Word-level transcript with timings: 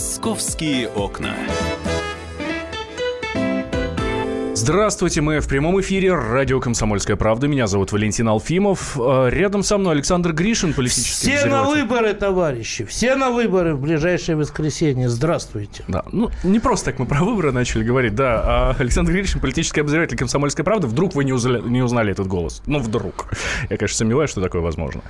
Московские 0.00 0.88
окна. 0.88 1.36
Здравствуйте, 4.70 5.20
мы 5.20 5.40
в 5.40 5.48
прямом 5.48 5.80
эфире 5.80 6.14
радио 6.14 6.60
«Комсомольская 6.60 7.16
правда». 7.16 7.48
Меня 7.48 7.66
зовут 7.66 7.90
Валентин 7.90 8.28
Алфимов. 8.28 8.96
Э, 8.96 9.28
рядом 9.28 9.64
со 9.64 9.78
мной 9.78 9.94
Александр 9.94 10.32
Гришин, 10.32 10.74
политический 10.74 11.36
Все 11.36 11.46
на 11.46 11.64
выборы, 11.64 12.14
товарищи, 12.14 12.84
все 12.84 13.16
на 13.16 13.30
выборы 13.30 13.74
в 13.74 13.80
ближайшее 13.80 14.36
воскресенье. 14.36 15.08
Здравствуйте. 15.08 15.82
Да, 15.88 16.04
ну 16.12 16.30
не 16.44 16.60
просто 16.60 16.92
так 16.92 17.00
мы 17.00 17.06
про 17.06 17.24
выборы 17.24 17.50
начали 17.50 17.82
говорить, 17.82 18.14
да. 18.14 18.42
А 18.44 18.76
Александр 18.78 19.10
Гришин, 19.10 19.40
политический 19.40 19.80
обозреватель 19.80 20.16
«Комсомольской 20.16 20.64
правды». 20.64 20.86
Вдруг 20.86 21.16
вы 21.16 21.24
не 21.24 21.32
узнали, 21.32 21.68
не 21.68 21.82
узнали 21.82 22.12
этот 22.12 22.28
голос? 22.28 22.62
Ну, 22.66 22.78
вдруг. 22.78 23.26
Я, 23.70 23.76
конечно, 23.76 23.96
сомневаюсь, 23.96 24.30
что 24.30 24.40
такое 24.40 24.62
возможно 24.62 25.02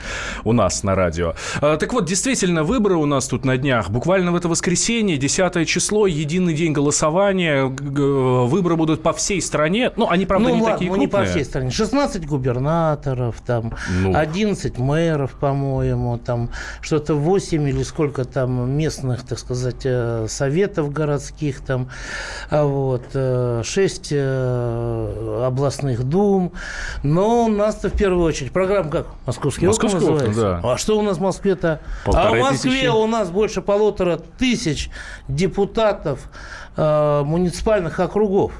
у 0.42 0.54
нас 0.54 0.82
на 0.84 0.94
радио. 0.94 1.34
А, 1.60 1.76
так 1.76 1.92
вот, 1.92 2.06
действительно, 2.06 2.64
выборы 2.64 2.96
у 2.96 3.04
нас 3.04 3.28
тут 3.28 3.44
на 3.44 3.58
днях. 3.58 3.90
Буквально 3.90 4.32
в 4.32 4.36
это 4.36 4.48
воскресенье, 4.48 5.18
10 5.18 5.68
число, 5.68 6.06
единый 6.06 6.54
день 6.54 6.72
голосования. 6.72 7.66
Выборы 7.66 8.76
будут 8.76 9.02
по 9.02 9.12
всей 9.12 9.40
всей 9.40 9.49
стране. 9.50 9.90
Ну, 9.96 10.08
они, 10.08 10.26
правда, 10.26 10.48
ну, 10.48 10.54
не 10.54 10.60
ладно, 10.62 10.76
такие 10.76 10.90
ну, 10.90 10.96
крупные. 10.96 11.20
не 11.20 11.26
по 11.26 11.30
всей 11.30 11.44
стране. 11.44 11.70
16 11.70 12.26
губернаторов, 12.26 13.40
там, 13.44 13.74
Ну. 14.00 14.16
11 14.16 14.78
мэров, 14.78 15.32
по-моему, 15.32 16.18
там, 16.18 16.50
что-то 16.80 17.14
8 17.14 17.68
или 17.68 17.82
сколько 17.82 18.24
там 18.24 18.70
местных, 18.70 19.24
так 19.24 19.38
сказать, 19.38 19.82
э, 19.84 20.26
советов 20.28 20.92
городских, 20.92 21.60
там, 21.60 21.88
а 22.50 22.64
вот, 22.64 23.04
6 23.66 24.12
областных 25.46 26.04
дум. 26.04 26.52
Но 27.02 27.44
у 27.44 27.48
нас-то 27.48 27.88
в 27.88 27.92
первую 27.92 28.24
очередь 28.24 28.52
программа 28.52 28.90
как? 28.90 29.06
Московские 29.26 29.70
окна 29.70 29.88
окна, 29.88 30.00
называется? 30.00 30.60
да. 30.62 30.72
А 30.72 30.76
что 30.78 30.98
у 30.98 31.02
нас 31.02 31.18
в 31.18 31.20
Москве-то? 31.20 31.80
А 32.06 32.30
в 32.30 32.38
Москве 32.38 32.70
тысячи. 32.70 32.86
у 32.86 33.06
нас 33.06 33.30
больше 33.30 33.62
полутора 33.62 34.18
тысяч 34.38 34.90
депутатов 35.28 36.30
э, 36.76 37.22
муниципальных 37.24 37.98
округов. 38.00 38.52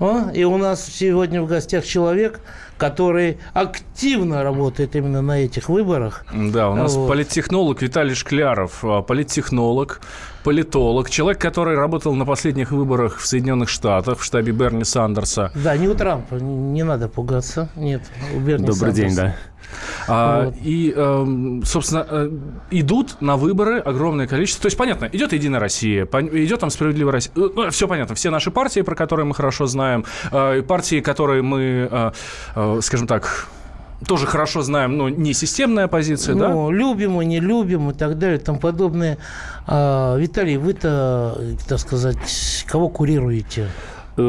А? 0.00 0.30
И 0.32 0.44
у 0.44 0.56
нас 0.56 0.84
сегодня 0.86 1.42
в 1.42 1.46
гостях 1.46 1.84
человек, 1.84 2.40
который 2.78 3.38
активно 3.52 4.42
работает 4.42 4.96
именно 4.96 5.20
на 5.20 5.40
этих 5.44 5.68
выборах. 5.68 6.24
Да, 6.32 6.70
у 6.70 6.74
нас 6.74 6.94
Вот. 6.94 7.08
политтехнолог 7.08 7.82
Виталий 7.82 8.14
Шкляров, 8.14 8.82
а, 8.82 9.02
политтехнолог, 9.02 10.00
политолог, 10.42 11.10
человек, 11.10 11.40
который 11.40 11.76
работал 11.76 12.14
на 12.14 12.24
последних 12.24 12.72
выборах 12.72 13.18
в 13.18 13.26
Соединенных 13.26 13.68
Штатах 13.68 14.18
в 14.18 14.24
штабе 14.24 14.52
Берни 14.52 14.84
Сандерса. 14.84 15.52
Да, 15.54 15.76
не 15.76 15.88
у 15.88 15.94
Трампа, 15.94 16.36
не 16.36 16.82
надо 16.82 17.08
пугаться. 17.08 17.68
Нет, 17.76 18.02
у 18.34 18.40
Берни 18.40 18.66
Добрый 18.66 18.92
день, 18.94 19.10
Сандерса. 19.10 19.36
да. 19.36 19.59
А, 20.08 20.44
Вот. 20.46 20.54
И, 20.62 20.92
эм, 20.94 21.62
собственно, 21.64 22.06
э, 22.08 22.30
идут 22.70 23.20
на 23.20 23.36
выборы 23.36 23.78
огромное 23.78 24.26
количество. 24.26 24.62
То 24.62 24.66
есть, 24.66 24.76
понятно, 24.76 25.08
идет 25.12 25.32
Единая 25.32 25.60
Россия, 25.60 26.04
идет 26.04 26.60
там 26.60 26.70
Справедливая 26.70 27.12
Россия. 27.12 27.32
Э, 27.36 27.48
Ну, 27.54 27.70
все 27.70 27.88
понятно. 27.88 28.14
Все 28.14 28.30
наши 28.30 28.50
партии, 28.50 28.80
про 28.82 28.94
которые 28.94 29.26
мы 29.26 29.34
хорошо 29.34 29.66
знаем, 29.66 30.04
э, 30.32 30.62
партии, 30.62 31.00
которые 31.00 31.42
мы, 31.42 31.88
э, 31.90 32.78
скажем 32.82 33.06
так, 33.06 33.48
тоже 34.06 34.26
хорошо 34.26 34.62
знаем, 34.62 34.96
но 34.96 35.08
не 35.08 35.34
системная 35.34 35.88
позиция, 35.88 36.34
да? 36.34 36.48
Ну, 36.48 36.70
любим 36.70 37.20
и 37.20 37.26
не 37.26 37.40
любим 37.40 37.90
и 37.90 37.94
так 37.94 38.18
далее 38.18 38.38
и 38.38 38.40
тому 38.40 38.58
подобное. 38.58 39.18
А, 39.66 40.16
Виталий, 40.16 40.56
вы-то, 40.56 41.38
так 41.68 41.78
сказать, 41.78 42.64
кого 42.66 42.88
курируете? 42.88 43.68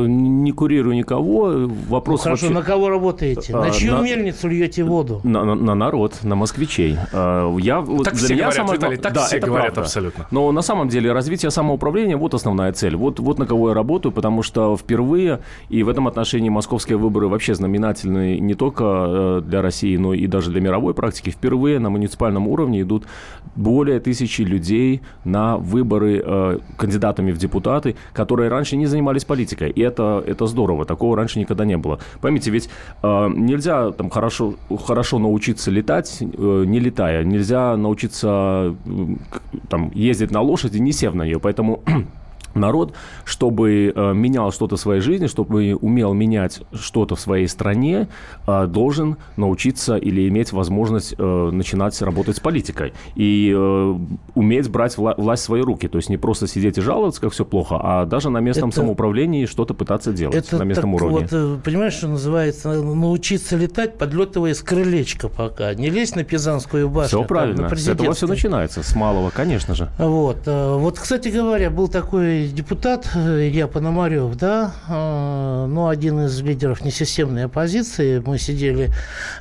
Не 0.07 0.51
курирую 0.51 0.95
никого. 0.95 1.49
Ну, 1.51 1.71
Вопрос 1.89 2.23
хорошо, 2.23 2.47
вообще... 2.47 2.59
на 2.59 2.63
кого 2.65 2.89
работаете? 2.89 3.53
А, 3.53 3.61
На 3.65 3.71
чью 3.71 3.93
на- 3.97 4.01
мельницу 4.01 4.47
льете 4.47 4.83
воду? 4.83 5.21
На, 5.23 5.43
на- 5.43 5.55
на 5.55 5.75
народ, 5.75 6.19
на 6.23 6.35
москвичей. 6.35 6.97
Э, 7.13 7.55
Я, 7.59 7.81
вот 7.81 8.03
Так 8.05 8.13
для 8.15 8.23
все 8.25 8.33
меня 8.33 8.43
говорят, 8.45 8.55
самое 8.57 8.77
Виталий, 8.77 8.97
так 8.97 9.13
да, 9.13 9.25
все 9.25 9.37
это 9.37 9.47
говорят 9.47 9.65
правда. 9.73 9.81
абсолютно. 9.81 10.27
Но 10.31 10.51
на 10.51 10.61
самом 10.61 10.89
деле 10.89 11.11
развитие 11.11 11.51
самоуправления 11.51 12.17
вот 12.17 12.33
основная 12.33 12.71
цель. 12.73 12.95
Вот, 12.95 13.19
вот 13.19 13.39
на 13.39 13.45
кого 13.45 13.69
я 13.69 13.75
работаю, 13.75 14.11
потому 14.11 14.43
что 14.43 14.75
впервые, 14.77 15.39
и 15.69 15.83
в 15.83 15.89
этом 15.89 16.07
отношении 16.07 16.49
московские 16.49 16.97
выборы 16.97 17.27
вообще 17.27 17.53
знаменательны 17.55 18.39
не 18.39 18.53
только 18.53 18.83
э, 18.83 19.41
для 19.45 19.61
России, 19.61 19.97
но 19.97 20.13
и 20.13 20.27
даже 20.27 20.51
для 20.51 20.61
мировой 20.61 20.93
практики. 20.93 21.29
Впервые 21.29 21.79
на 21.79 21.89
муниципальном 21.89 22.47
уровне 22.47 22.81
идут 22.81 23.03
более 23.55 23.99
тысячи 23.99 24.41
людей 24.41 25.01
на 25.25 25.57
выборы 25.57 26.21
э, 26.25 26.59
кандидатами 26.77 27.31
в 27.31 27.37
депутаты, 27.37 27.95
которые 28.13 28.49
раньше 28.49 28.77
не 28.77 28.85
занимались 28.85 29.25
политикой. 29.25 29.71
И 29.81 29.83
это, 29.83 30.23
это 30.27 30.45
здорово. 30.47 30.85
Такого 30.85 31.15
раньше 31.17 31.39
никогда 31.39 31.65
не 31.65 31.77
было. 31.77 31.97
Поймите, 32.21 32.51
ведь 32.51 32.69
э, 33.03 33.29
нельзя 33.35 33.91
там 33.91 34.09
хорошо, 34.09 34.53
хорошо 34.85 35.19
научиться 35.19 35.71
летать, 35.71 36.17
э, 36.21 36.63
не 36.67 36.79
летая. 36.79 37.23
Нельзя 37.23 37.75
научиться 37.77 38.75
к- 39.31 39.67
там, 39.69 39.91
ездить 39.95 40.31
на 40.31 40.41
лошади, 40.41 40.77
не 40.79 40.91
сев 40.91 41.13
на 41.15 41.23
нее. 41.23 41.39
Поэтому 41.39 41.81
народ, 42.53 42.93
чтобы 43.25 43.93
э, 43.95 44.13
менял 44.13 44.51
что-то 44.51 44.75
в 44.75 44.79
своей 44.79 45.01
жизни, 45.01 45.27
чтобы 45.27 45.75
умел 45.75 46.13
менять 46.13 46.61
что-то 46.73 47.15
в 47.15 47.19
своей 47.19 47.47
стране, 47.47 48.07
э, 48.47 48.67
должен 48.67 49.17
научиться 49.37 49.95
или 49.97 50.27
иметь 50.27 50.51
возможность 50.53 51.15
э, 51.17 51.49
начинать 51.51 51.99
работать 52.01 52.37
с 52.37 52.39
политикой 52.39 52.93
и 53.15 53.51
уметь 54.35 54.69
брать 54.69 54.95
вла- 54.97 55.15
власть 55.17 55.43
в 55.43 55.45
свои 55.45 55.61
руки. 55.61 55.87
То 55.87 55.97
есть 55.97 56.09
не 56.09 56.17
просто 56.17 56.47
сидеть 56.47 56.77
и 56.77 56.81
жаловаться, 56.81 57.21
как 57.21 57.31
все 57.33 57.45
плохо, 57.45 57.79
а 57.81 58.05
даже 58.05 58.29
на 58.29 58.39
местном 58.39 58.69
Это- 58.69 58.77
самоуправлении 58.81 59.45
что-то 59.45 59.73
пытаться 59.73 60.11
делать 60.13 60.35
Это 60.35 60.57
на 60.57 60.63
местном 60.63 60.93
так 60.93 61.01
уровне. 61.01 61.27
вот, 61.31 61.63
понимаешь, 61.63 61.93
что 61.93 62.07
называется, 62.07 62.81
научиться 62.81 63.55
летать, 63.57 63.97
подлетывая 63.97 64.53
с 64.53 64.61
крылечка 64.61 65.27
пока. 65.29 65.73
Не 65.73 65.89
лезь 65.89 66.15
на 66.15 66.23
Пизанскую 66.23 66.89
башню. 66.89 67.07
Все 67.07 67.17
там, 67.19 67.27
правильно. 67.27 67.69
на 67.69 67.75
С 67.75 67.87
этого 67.87 68.13
все 68.13 68.27
начинается, 68.27 68.83
с 68.83 68.95
малого, 68.95 69.29
конечно 69.29 69.75
же. 69.75 69.89
Вот, 69.97 70.45
вот, 70.45 70.99
кстати 70.99 71.29
говоря, 71.29 71.69
был 71.69 71.87
такой 71.87 72.40
депутат 72.47 73.09
э, 73.15 73.47
Илья 73.47 73.67
Пономарев, 73.67 74.35
да, 74.35 74.73
э, 74.87 75.65
ну, 75.67 75.87
один 75.87 76.25
из 76.25 76.39
лидеров 76.41 76.83
несистемной 76.83 77.45
оппозиции. 77.45 78.21
Мы 78.25 78.37
сидели 78.37 78.91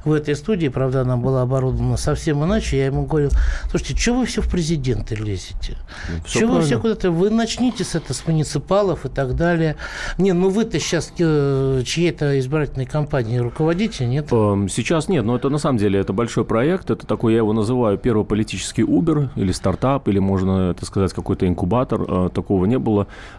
в 0.04 0.12
этой 0.12 0.34
студии, 0.34 0.68
правда, 0.68 1.02
она 1.02 1.16
была 1.16 1.42
оборудована 1.42 1.96
совсем 1.96 2.44
иначе. 2.44 2.78
Я 2.78 2.86
ему 2.86 3.06
говорил, 3.06 3.30
слушайте, 3.70 3.96
что 3.96 4.14
вы 4.14 4.26
все 4.26 4.42
в 4.42 4.48
президенты 4.48 5.14
лезете? 5.14 5.76
всё 6.24 6.40
Что 6.40 6.46
вы 6.48 6.62
все 6.62 6.78
куда-то... 6.80 7.10
Вы 7.10 7.30
начните 7.30 7.84
с 7.84 7.94
это, 7.94 8.14
с 8.14 8.26
муниципалов 8.26 9.06
и 9.06 9.08
так 9.08 9.36
далее. 9.36 9.76
Не, 10.18 10.32
ну 10.32 10.48
вы-то 10.48 10.78
сейчас 10.80 11.12
чьей-то 11.16 12.38
избирательной 12.38 12.86
кампании 12.86 13.38
руководите, 13.38 14.06
нет? 14.06 14.32
Эм, 14.32 14.68
Сейчас 14.68 15.08
нет, 15.08 15.24
но 15.24 15.36
это 15.36 15.48
на 15.50 15.58
самом 15.58 15.78
деле 15.78 16.00
это 16.00 16.12
большой 16.12 16.44
проект. 16.44 16.90
Это 16.90 17.06
такой, 17.06 17.32
я 17.32 17.38
его 17.38 17.52
называю, 17.52 17.98
первый 17.98 18.24
политический 18.24 18.82
Uber 18.82 19.28
или 19.36 19.52
стартап, 19.52 20.08
или 20.08 20.18
можно 20.18 20.70
это 20.70 20.84
сказать 20.86 21.12
какой-то 21.12 21.46
инкубатор. 21.46 22.02
Э, 22.08 22.28
Такого 22.32 22.64
не 22.64 22.78
было 22.78 22.89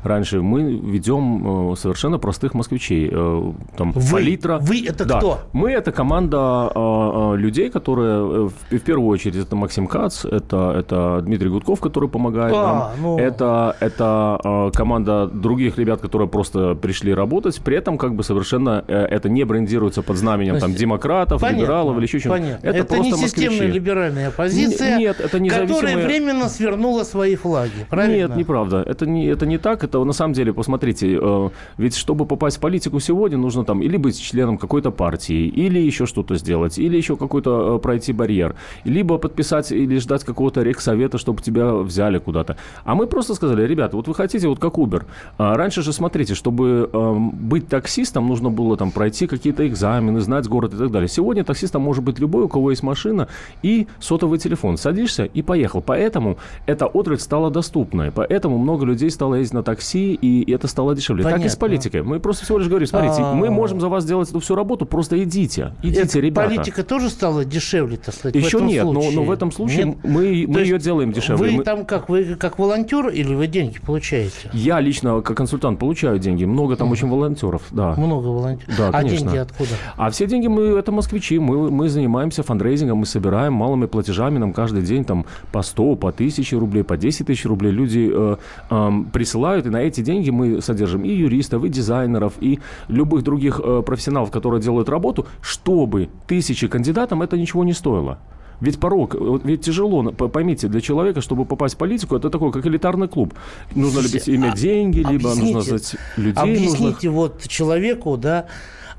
раньше. 0.04 0.42
Мы 0.42 0.62
ведем 0.74 1.72
э, 1.72 1.76
совершенно 1.76 2.18
простых 2.20 2.54
москвичей. 2.54 3.10
Э, 3.12 3.52
Там 3.78 3.92
Вы? 3.92 4.12
палитра. 4.12 4.58
Вы 4.62 4.86
это 4.88 5.06
Да. 5.06 5.18
кто? 5.18 5.40
Мы 5.54 5.72
это 5.72 5.92
команда 5.92 6.72
э, 6.74 7.34
людей, 7.38 7.70
которые 7.70 8.48
в, 8.50 8.80
первую 8.86 9.08
очередь 9.10 9.36
это 9.38 9.56
Максим 9.56 9.88
Кац, 9.88 10.26
это, 10.26 10.74
это 10.78 11.22
Дмитрий 11.22 11.50
Гудков, 11.50 11.80
который 11.80 12.10
помогает 12.10 12.54
А, 12.56 12.66
нам. 12.66 12.92
ну. 13.02 13.18
Это, 13.20 13.76
это 13.80 14.72
команда 14.76 15.28
других 15.28 15.78
ребят, 15.78 16.02
которые 16.02 16.28
просто 16.28 16.76
пришли 16.76 17.14
работать. 17.14 17.62
При 17.64 17.78
этом 17.78 17.98
как 17.98 18.16
бы 18.16 18.24
совершенно 18.24 18.84
это 18.88 19.30
не 19.30 19.44
брендируется 19.44 20.02
под 20.02 20.18
знаменем 20.18 20.54
там 20.54 20.70
Значит, 20.72 20.78
демократов, 20.80 21.42
Понятно, 21.42 21.62
либералов 21.62 21.98
или 21.98 22.04
еще 22.04 22.20
чего-то. 22.20 22.40
понятно. 22.42 22.68
Это, 22.68 22.78
Это, 22.80 22.98
не 23.00 23.10
просто 23.10 23.28
системная 23.28 23.50
москвичи. 23.58 23.74
либеральная 23.74 24.28
оппозиция, 24.30 24.94
Н- 24.94 25.00
нет, 25.00 25.20
это 25.20 25.40
независимые- 25.40 25.68
которая 25.68 25.98
временно 26.06 26.50
свернула 26.50 27.04
свои 27.04 27.36
флаги. 27.36 27.86
Правильно? 27.90 28.16
Нет, 28.28 28.36
неправда. 28.36 28.84
Это 28.86 29.06
не, 29.06 29.26
это 29.28 29.41
не 29.46 29.58
так. 29.58 29.84
Это 29.84 30.04
на 30.04 30.14
самом 30.14 30.34
деле, 30.34 30.54
посмотрите, 30.54 31.18
э, 31.22 31.50
ведь 31.78 31.96
чтобы 31.96 32.26
попасть 32.26 32.58
в 32.58 32.60
политику 32.60 33.00
сегодня, 33.00 33.38
нужно 33.38 33.64
там 33.64 33.82
или 33.82 33.98
быть 33.98 34.20
членом 34.22 34.58
какой-то 34.58 34.92
партии, 34.92 35.48
или 35.48 35.80
еще 35.80 36.06
что-то 36.06 36.36
сделать, 36.36 36.80
или 36.80 36.98
еще 36.98 37.16
какой-то 37.16 37.76
э, 37.76 37.80
пройти 37.80 38.14
барьер, 38.14 38.56
либо 38.84 39.18
подписать 39.18 39.72
или 39.72 39.98
ждать 40.00 40.24
какого-то 40.24 40.62
рексовета, 40.62 41.18
чтобы 41.18 41.42
тебя 41.42 41.74
взяли 41.74 42.20
куда-то. 42.20 42.58
А 42.84 42.96
мы 42.96 43.08
просто 43.08 43.36
сказали, 43.36 43.66
ребята, 43.66 43.96
вот 43.98 44.08
вы 44.08 44.14
хотите, 44.14 44.48
вот 44.48 44.60
как 44.60 44.76
Uber. 44.76 45.04
А 45.38 45.56
раньше 45.56 45.82
же, 45.82 45.94
смотрите, 45.94 46.36
чтобы 46.36 46.90
э, 46.92 47.16
быть 47.34 47.68
таксистом, 47.68 48.28
нужно 48.28 48.50
было 48.50 48.78
там 48.78 48.92
пройти 48.92 49.28
какие-то 49.28 49.68
экзамены, 49.68 50.22
знать 50.22 50.48
город 50.48 50.74
и 50.74 50.78
так 50.78 50.92
далее. 50.92 51.08
Сегодня 51.08 51.44
таксистом 51.44 51.82
может 51.82 52.04
быть 52.04 52.20
любой, 52.20 52.44
у 52.44 52.48
кого 52.48 52.72
есть 52.72 52.84
машина 52.84 53.28
и 53.64 53.88
сотовый 54.00 54.40
телефон. 54.40 54.78
Садишься 54.78 55.26
и 55.26 55.42
поехал. 55.42 55.82
Поэтому 55.82 56.38
эта 56.66 56.86
отрасль 56.86 57.22
стала 57.22 57.50
доступной. 57.50 58.12
Поэтому 58.12 58.58
много 58.58 58.86
людей 58.86 59.10
стало 59.10 59.31
стало 59.32 59.36
ездить 59.36 59.54
на 59.54 59.64
такси, 59.64 60.14
и 60.14 60.52
это 60.52 60.68
стало 60.68 60.96
дешевле. 60.96 61.24
Понятно. 61.24 61.44
Так 61.44 61.52
и 61.52 61.54
с 61.54 61.56
политикой. 61.56 62.04
Мы 62.04 62.20
просто 62.20 62.44
всего 62.44 62.58
лишь 62.58 62.68
говорим, 62.68 62.88
смотрите, 62.88 63.22
А-а-а. 63.22 63.36
мы 63.36 63.50
можем 63.50 63.80
за 63.80 63.88
вас 63.88 64.04
сделать 64.04 64.30
эту 64.30 64.40
всю 64.40 64.56
работу, 64.56 64.86
просто 64.86 65.22
идите. 65.24 65.74
Идите, 65.82 66.02
это 66.02 66.20
ребята. 66.20 66.50
Политика 66.50 66.84
тоже 66.84 67.10
стала 67.10 67.46
дешевле, 67.46 67.98
так 67.98 68.14
сказать, 68.14 68.36
Еще 68.36 68.62
нет, 68.62 68.84
но, 68.84 69.02
но 69.12 69.24
в 69.24 69.32
этом 69.32 69.52
случае 69.52 69.86
нет? 69.86 69.98
мы, 70.04 70.46
мы 70.48 70.62
ее 70.62 70.80
делаем 70.80 71.12
дешевле. 71.12 71.52
Вы 71.52 71.58
мы... 71.58 71.64
там 71.64 71.86
как, 71.86 72.10
вы 72.10 72.36
как 72.36 72.60
волонтер 72.60 73.08
или 73.08 73.34
вы 73.34 73.48
деньги 73.48 73.80
получаете? 73.80 74.50
Я 74.54 74.80
лично 74.80 75.22
как 75.22 75.38
консультант 75.38 75.80
получаю 75.80 76.20
деньги. 76.20 76.46
Много 76.46 76.76
там 76.76 76.92
очень 76.92 77.10
волонтеров, 77.10 77.64
да. 77.72 77.94
Много 77.96 78.28
волонтеров. 78.28 78.78
Да, 78.78 78.90
а 78.92 79.04
деньги 79.04 79.38
откуда? 79.38 79.72
А 79.96 80.10
все 80.10 80.28
деньги 80.28 80.48
мы, 80.48 80.64
это 80.78 80.92
москвичи. 80.92 81.40
Мы, 81.40 81.72
мы 81.72 81.90
занимаемся 81.90 82.44
фандрейзингом, 82.44 83.00
мы 83.00 83.06
собираем 83.06 83.54
малыми 83.54 83.86
платежами 83.86 84.38
нам 84.38 84.54
каждый 84.54 84.84
день 84.84 85.06
там 85.06 85.26
по 85.52 85.62
100, 85.62 85.96
по 85.96 86.10
1000 86.10 86.60
рублей, 86.60 86.84
по 86.84 86.98
10 86.98 87.28
тысяч 87.28 87.46
рублей. 87.46 87.72
Люди 87.72 88.12
э, 88.14 88.36
э, 88.70 88.90
присылают, 89.22 89.68
и 89.68 89.70
на 89.70 89.78
эти 89.78 90.02
деньги 90.02 90.32
мы 90.32 90.62
содержим 90.64 91.04
и 91.04 91.10
юристов, 91.10 91.64
и 91.64 91.70
дизайнеров, 91.70 92.34
и 92.42 92.60
любых 92.88 93.24
других 93.24 93.62
э, 93.64 93.84
профессионалов, 93.86 94.32
которые 94.32 94.60
делают 94.62 94.90
работу, 94.90 95.28
чтобы 95.42 96.10
тысячи 96.26 96.68
кандидатам 96.68 97.22
это 97.22 97.38
ничего 97.38 97.64
не 97.64 97.74
стоило. 97.74 98.18
Ведь 98.62 98.80
порог, 98.80 99.16
ведь 99.44 99.62
тяжело, 99.62 100.12
поймите, 100.12 100.68
для 100.68 100.82
человека, 100.82 101.22
чтобы 101.22 101.46
попасть 101.46 101.76
в 101.76 101.78
политику, 101.78 102.16
это 102.16 102.32
такой, 102.32 102.52
как 102.52 102.66
элитарный 102.66 103.08
клуб. 103.08 103.34
Нужно 103.76 104.00
либо 104.00 104.18
иметь 104.26 104.56
деньги, 104.56 105.00
либо 105.00 105.36
нужно 105.36 105.62
знать 105.62 105.96
людей. 106.18 106.42
Объясните 106.42 107.10
нужных. 107.10 107.12
вот 107.12 107.48
человеку, 107.48 108.18
да, 108.18 108.46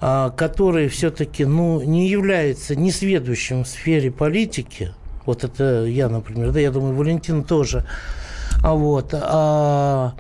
а, 0.01 0.31
который 0.31 0.89
все-таки 0.89 1.45
ну, 1.45 1.83
не 1.83 2.09
является 2.09 2.77
несведущим 2.77 3.65
в 3.65 3.69
сфере 3.69 4.13
политики, 4.13 4.93
вот 5.27 5.43
это 5.43 5.85
я, 5.85 6.09
например, 6.09 6.53
да, 6.53 6.61
я 6.61 6.71
думаю, 6.71 6.95
Валентин 6.95 7.43
тоже, 7.43 7.79
а 7.79 8.22
вот, 8.71 9.13
а, 9.13 10.15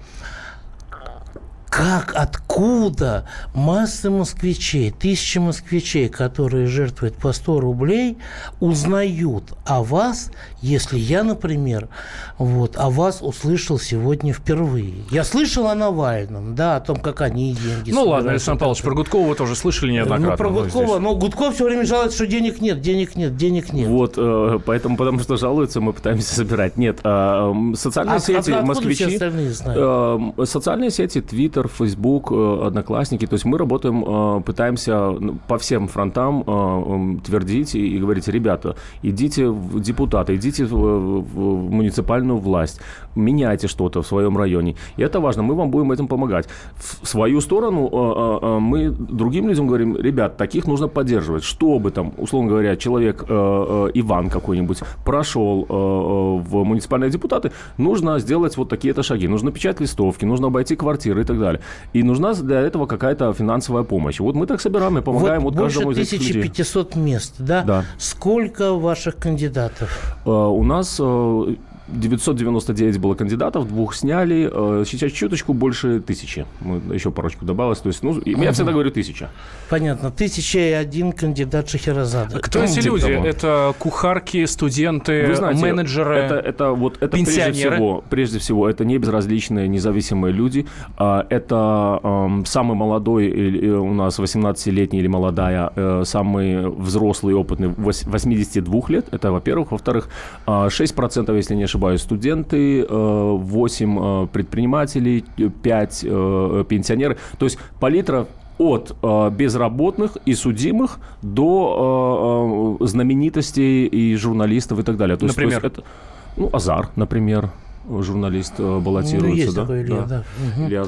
как, 1.72 2.12
откуда 2.14 3.24
массы 3.54 4.10
москвичей, 4.10 4.90
тысячи 4.90 5.38
москвичей, 5.38 6.10
которые 6.10 6.66
жертвуют 6.66 7.14
по 7.14 7.32
100 7.32 7.60
рублей, 7.60 8.18
узнают 8.60 9.44
о 9.64 9.82
вас, 9.82 10.30
если 10.60 10.98
я, 10.98 11.24
например, 11.24 11.88
вот, 12.36 12.76
о 12.76 12.90
вас 12.90 13.22
услышал 13.22 13.78
сегодня 13.78 14.34
впервые. 14.34 14.92
Я 15.10 15.24
слышал 15.24 15.66
о 15.66 15.74
Навальном, 15.74 16.54
да, 16.54 16.76
о 16.76 16.80
том, 16.80 16.98
как 16.98 17.22
они 17.22 17.54
деньги 17.54 17.90
Ну 17.90 18.04
ладно, 18.04 18.32
Александр 18.32 18.60
Павлович, 18.60 18.82
про 18.82 18.94
Гудкова 18.94 19.28
вы 19.28 19.34
тоже 19.34 19.56
слышали 19.56 19.92
неоднократно. 19.92 20.30
Ну, 20.30 20.36
про 20.36 20.50
Гудкова, 20.50 20.98
но 20.98 21.14
Гудков 21.14 21.54
все 21.54 21.64
время 21.64 21.86
жалуется, 21.86 22.16
что 22.16 22.26
денег 22.26 22.60
нет, 22.60 22.82
денег 22.82 23.16
нет, 23.16 23.34
денег 23.38 23.72
нет. 23.72 23.88
Вот, 23.88 24.14
э, 24.18 24.58
поэтому, 24.66 24.98
потому 24.98 25.20
что 25.20 25.38
жалуются, 25.38 25.80
мы 25.80 25.94
пытаемся 25.94 26.34
собирать. 26.34 26.76
Нет, 26.76 27.00
э, 27.02 27.54
социальные 27.76 28.16
а, 28.16 28.20
сети, 28.20 28.50
а, 28.50 28.60
москвичи? 28.60 29.18
Э, 29.18 30.44
социальные 30.44 30.90
сети, 30.90 31.22
Твиттер, 31.22 31.61
Твиттер, 31.62 31.68
Фейсбук, 31.68 32.32
э, 32.32 32.66
Одноклассники. 32.66 33.26
То 33.26 33.34
есть 33.34 33.44
мы 33.44 33.58
работаем, 33.58 34.04
э, 34.06 34.42
пытаемся 34.42 35.14
по 35.48 35.56
всем 35.58 35.88
фронтам 35.88 36.44
э, 36.46 37.20
твердить 37.24 37.74
и 37.74 37.98
говорить, 37.98 38.28
ребята, 38.28 38.76
идите 39.02 39.48
в 39.48 39.80
депутаты, 39.80 40.34
идите 40.36 40.64
в 40.64 41.70
муниципальную 41.70 42.38
власть, 42.38 42.80
меняйте 43.14 43.68
что-то 43.68 44.00
в 44.02 44.06
своем 44.06 44.36
районе. 44.36 44.74
И 44.98 45.02
это 45.02 45.20
важно, 45.20 45.42
мы 45.42 45.54
вам 45.54 45.70
будем 45.70 45.92
этим 45.92 46.08
помогать. 46.08 46.48
В 46.76 47.06
свою 47.06 47.40
сторону 47.40 48.60
мы 48.60 48.90
другим 48.90 49.48
людям 49.48 49.66
говорим, 49.66 49.96
ребят, 49.96 50.36
таких 50.36 50.66
нужно 50.66 50.88
поддерживать, 50.88 51.44
чтобы 51.44 51.90
там, 51.90 52.12
условно 52.18 52.50
говоря, 52.50 52.76
человек 52.76 53.24
Иван 53.28 54.30
какой-нибудь 54.30 54.82
прошел 55.04 55.66
в 55.68 56.64
муниципальные 56.64 57.10
депутаты, 57.10 57.52
нужно 57.78 58.18
сделать 58.18 58.56
вот 58.56 58.68
такие-то 58.68 59.02
шаги. 59.02 59.28
Нужно 59.28 59.52
печатать 59.52 59.80
листовки, 59.80 60.24
нужно 60.24 60.46
обойти 60.46 60.76
квартиры 60.76 61.20
и 61.20 61.24
так 61.24 61.38
далее 61.38 61.51
далее. 61.52 61.66
И 61.92 62.02
нужна 62.02 62.34
для 62.34 62.60
этого 62.60 62.86
какая-то 62.86 63.32
финансовая 63.32 63.82
помощь. 63.82 64.20
Вот 64.20 64.34
мы 64.34 64.46
так 64.46 64.60
собираем 64.60 64.98
и 64.98 65.02
помогаем 65.02 65.42
вот, 65.42 65.54
вот 65.54 65.64
каждому 65.64 65.92
из 65.92 65.98
этих 65.98 66.20
людей. 66.20 66.40
1500 66.40 66.96
мест, 66.96 67.34
да? 67.38 67.62
Да. 67.62 67.84
Сколько 67.98 68.74
ваших 68.74 69.16
кандидатов? 69.16 70.16
Uh, 70.24 70.48
у 70.50 70.62
нас 70.64 71.00
uh, 71.00 71.58
999 71.88 72.98
было 72.98 73.14
кандидатов, 73.14 73.68
двух 73.68 73.94
сняли. 73.94 74.50
Э, 74.52 74.84
сейчас 74.86 75.12
чуточку 75.12 75.52
больше 75.52 76.00
тысячи. 76.00 76.46
Мы 76.60 76.94
еще 76.94 77.10
парочку 77.10 77.44
добавилось. 77.44 77.78
То 77.78 77.88
есть, 77.88 78.02
ну, 78.02 78.20
я 78.24 78.52
всегда 78.52 78.72
говорю 78.72 78.90
тысяча. 78.90 79.30
Понятно. 79.68 80.10
Тысяча 80.10 80.58
и 80.58 80.72
один 80.72 81.12
кандидат 81.12 81.68
Шахерезада. 81.68 82.38
Кто 82.40 82.60
ну, 82.60 82.64
эти 82.64 82.80
типа 82.80 82.94
люди? 82.94 83.12
Того. 83.12 83.26
Это 83.26 83.74
кухарки, 83.78 84.44
студенты, 84.46 85.26
Вы 85.26 85.34
знаете, 85.34 85.62
менеджеры, 85.62 86.14
это, 86.16 86.34
это, 86.36 86.70
вот, 86.70 86.98
это 87.00 87.16
пенсионеры? 87.16 87.52
Прежде 87.52 87.76
всего, 87.76 88.04
прежде 88.10 88.38
всего, 88.38 88.68
это 88.68 88.84
не 88.84 88.98
безразличные, 88.98 89.68
независимые 89.68 90.32
люди. 90.32 90.66
А, 90.96 91.26
это 91.28 92.00
эм, 92.02 92.44
самый 92.46 92.76
молодой 92.76 93.30
у 93.70 93.92
нас 93.92 94.18
18-летний 94.18 94.98
или 94.98 95.08
молодая, 95.08 95.72
э, 95.74 96.02
самый 96.04 96.68
взрослый, 96.70 97.34
опытный 97.34 97.68
82 97.68 98.82
лет. 98.88 99.06
Это, 99.10 99.32
во-первых. 99.32 99.72
Во-вторых, 99.72 100.08
6%, 100.46 101.32
а, 101.32 101.36
если 101.36 101.54
не 101.54 101.64
ошибаюсь, 101.64 101.72
ошибаюсь, 101.82 102.02
студенты, 102.02 102.86
8 102.88 103.98
э, 103.98 104.24
э, 104.24 104.26
предпринимателей, 104.32 105.24
5 105.62 106.04
э, 106.04 106.64
пенсионеры. 106.68 107.16
То 107.38 107.46
есть 107.46 107.58
палитра 107.80 108.26
от 108.58 108.96
э, 109.02 109.30
безработных 109.30 110.16
и 110.26 110.34
судимых 110.34 110.98
до 111.22 112.78
э, 112.80 112.86
знаменитостей 112.86 113.86
и 113.86 114.16
журналистов 114.16 114.78
и 114.78 114.82
так 114.82 114.96
далее. 114.96 115.16
То 115.16 115.26
например? 115.26 115.50
Есть, 115.50 115.60
то 115.60 115.66
есть 115.66 115.78
это, 115.78 116.40
ну, 116.40 116.50
Азар, 116.52 116.88
например 116.96 117.50
журналист 117.84 118.60
баллотируется, 118.60 119.28
ну, 119.28 119.34
есть 119.34 119.54
да? 119.56 119.62
Такой 119.62 119.82
Илья, 119.82 120.02
да. 120.02 120.06
да. 120.06 120.24
Угу. 120.56 120.68
Илья 120.68 120.84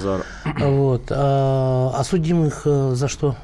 Вот. 0.68 1.02
А, 1.10 1.92
а 1.96 2.04
судимых 2.04 2.62
за 2.64 3.08
что? 3.08 3.34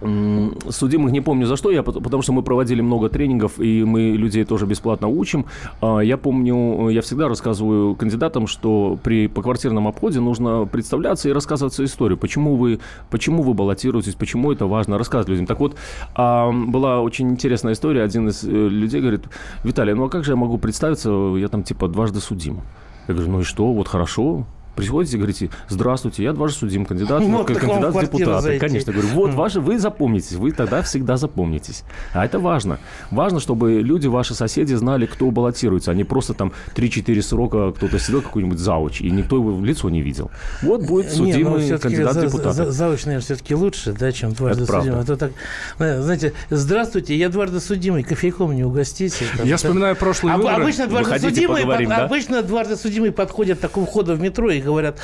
Судимых 0.00 1.10
не 1.12 1.22
помню 1.22 1.46
за 1.46 1.56
что, 1.56 1.70
я, 1.70 1.82
потому 1.82 2.22
что 2.22 2.32
мы 2.32 2.42
проводили 2.42 2.82
много 2.82 3.08
тренингов, 3.08 3.58
и 3.58 3.82
мы 3.84 4.10
людей 4.10 4.44
тоже 4.44 4.66
бесплатно 4.66 5.08
учим. 5.08 5.46
А, 5.80 6.00
я 6.00 6.18
помню, 6.18 6.90
я 6.90 7.00
всегда 7.00 7.28
рассказываю 7.28 7.94
кандидатам, 7.94 8.46
что 8.46 8.98
при 9.02 9.26
поквартирном 9.26 9.88
обходе 9.88 10.20
нужно 10.20 10.66
представляться 10.66 11.28
и 11.28 11.32
рассказывать 11.32 11.72
свою 11.72 11.88
историю. 11.88 12.18
Почему 12.18 12.56
вы, 12.56 12.80
почему 13.10 13.42
вы 13.42 13.54
баллотируетесь, 13.54 14.14
почему 14.14 14.52
это 14.52 14.66
важно, 14.66 14.98
рассказывать 14.98 15.28
людям. 15.28 15.46
Так 15.46 15.60
вот, 15.60 15.76
а, 16.14 16.52
была 16.52 17.00
очень 17.00 17.30
интересная 17.30 17.72
история. 17.72 18.02
Один 18.02 18.28
из 18.28 18.44
э, 18.44 18.48
людей 18.50 19.00
говорит, 19.00 19.24
Виталий, 19.64 19.94
ну 19.94 20.04
а 20.04 20.08
как 20.10 20.24
же 20.24 20.32
я 20.32 20.36
могу 20.36 20.58
представиться, 20.58 21.10
я 21.36 21.48
там 21.48 21.62
типа 21.62 21.88
дважды 21.88 22.20
судим. 22.20 22.60
Я 23.08 23.14
говорю, 23.14 23.32
ну 23.32 23.40
и 23.40 23.44
что, 23.44 23.72
вот 23.72 23.88
хорошо, 23.88 24.46
приходите, 24.76 25.16
говорите, 25.16 25.50
здравствуйте, 25.68 26.22
я 26.22 26.32
дважды 26.32 26.58
судим 26.58 26.84
кандидат, 26.84 27.20
ну, 27.26 27.44
кандидат 27.44 27.94
в 27.94 28.00
депутаты. 28.00 28.58
Конечно, 28.58 28.92
говорю, 28.92 29.08
вот 29.08 29.34
ваши, 29.34 29.60
вы 29.60 29.78
запомнитесь, 29.78 30.32
вы 30.32 30.52
тогда 30.52 30.82
всегда 30.82 31.16
запомнитесь. 31.16 31.82
А 32.12 32.24
это 32.24 32.38
важно. 32.38 32.78
Важно, 33.10 33.40
чтобы 33.40 33.80
люди, 33.80 34.06
ваши 34.06 34.34
соседи, 34.34 34.74
знали, 34.74 35.06
кто 35.06 35.30
баллотируется, 35.30 35.90
а 35.90 35.94
не 35.94 36.04
просто 36.04 36.34
там 36.34 36.52
3-4 36.74 37.22
срока 37.22 37.72
кто-то 37.72 37.98
сидел 37.98 38.22
какой-нибудь 38.22 38.58
зауч, 38.58 39.00
и 39.00 39.10
никто 39.10 39.36
его 39.36 39.54
в 39.54 39.64
лицо 39.64 39.88
не 39.88 40.02
видел. 40.02 40.30
Вот 40.62 40.82
будет 40.82 41.10
судимый 41.10 41.64
не, 41.64 41.72
ну, 41.72 41.78
кандидат 41.78 42.16
в 42.16 42.20
депутаты. 42.20 42.52
За, 42.52 42.70
зауч, 42.70 43.04
наверное, 43.06 43.24
все-таки 43.24 43.54
лучше, 43.54 43.92
да, 43.92 44.12
чем 44.12 44.32
дважды 44.32 44.64
это 44.64 44.72
судимый. 44.72 45.00
А 45.00 45.04
то 45.04 45.16
так, 45.16 45.32
знаете, 45.78 46.34
здравствуйте, 46.50 47.16
я 47.16 47.28
дважды 47.28 47.60
судимый, 47.60 48.02
кофейком 48.02 48.54
не 48.54 48.64
угостите. 48.64 49.24
Там, 49.36 49.46
я 49.46 49.56
вспоминаю 49.56 49.96
прошлые 49.96 50.34
а, 50.34 50.36
выборы. 50.36 50.62
Обычно 50.62 50.86
дважды, 50.86 51.18
судимый, 51.18 51.62
поговорим, 51.62 51.88
да? 51.88 52.04
обычно 52.04 52.42
дважды 52.42 52.76
судимый 52.76 53.12
подходят 53.12 53.58
к 53.58 53.60
такому 53.62 53.86
входу 53.86 54.14
в 54.14 54.20
метро 54.20 54.50
и 54.50 54.60
говорят, 54.66 54.98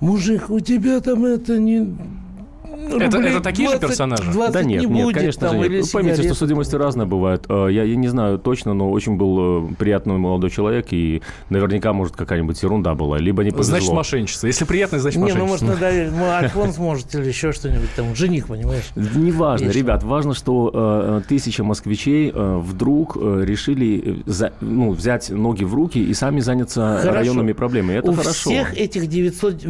мужик, 0.00 0.50
у 0.50 0.58
тебя 0.58 1.00
там 1.00 1.24
это 1.24 1.58
не 1.58 1.96
это, 2.96 3.18
это 3.18 3.40
такие 3.40 3.68
20, 3.68 3.82
же 3.82 3.88
персонажи? 3.88 4.32
20 4.32 4.52
да 4.52 4.62
нет, 4.62 4.82
не 4.82 4.86
нет, 4.86 5.04
будет, 5.04 5.16
конечно 5.16 5.48
же 5.48 5.58
нет. 5.58 5.84
Вы 5.84 5.90
поймите, 5.92 6.22
что 6.22 6.34
судимости 6.34 6.74
разные 6.74 7.06
бывают. 7.06 7.44
Э, 7.48 7.68
я, 7.70 7.84
я 7.84 7.96
не 7.96 8.08
знаю 8.08 8.38
точно, 8.38 8.74
но 8.74 8.90
очень 8.90 9.16
был 9.16 9.70
э, 9.70 9.74
приятный 9.74 10.18
молодой 10.18 10.50
человек, 10.50 10.88
и 10.90 11.22
наверняка, 11.50 11.92
может, 11.92 12.16
какая-нибудь 12.16 12.62
ерунда 12.62 12.94
была, 12.94 13.18
либо 13.18 13.44
не 13.44 13.50
повезло. 13.50 13.76
Значит, 13.76 13.92
мошенничество. 13.92 14.46
Если 14.46 14.64
приятный, 14.64 14.98
значит, 14.98 15.20
мошенничество. 15.20 15.66
Не, 15.66 15.70
ну, 15.70 15.80
может. 15.80 16.12
Ну, 16.12 16.30
Альфонс 16.30 16.78
может 16.78 17.14
или 17.14 17.28
еще 17.28 17.52
что-нибудь, 17.52 17.88
там, 17.96 18.14
жених, 18.14 18.48
понимаешь? 18.48 18.90
Неважно, 18.96 19.66
Вечно. 19.66 19.78
ребят, 19.78 20.02
важно, 20.02 20.34
что 20.34 20.70
э, 20.72 21.22
тысяча 21.28 21.64
москвичей 21.64 22.30
э, 22.32 22.56
вдруг 22.58 23.16
э, 23.20 23.44
решили 23.44 24.22
за, 24.26 24.52
ну, 24.60 24.92
взять 24.92 25.30
ноги 25.30 25.64
в 25.64 25.74
руки 25.74 26.02
и 26.02 26.14
сами 26.14 26.40
заняться 26.40 26.98
хорошо. 27.00 27.12
районными 27.12 27.52
проблемами. 27.52 27.98
Это 27.98 28.10
У 28.10 28.14
хорошо. 28.14 28.50
всех 28.50 28.76
этих 28.76 29.06
900, 29.06 29.62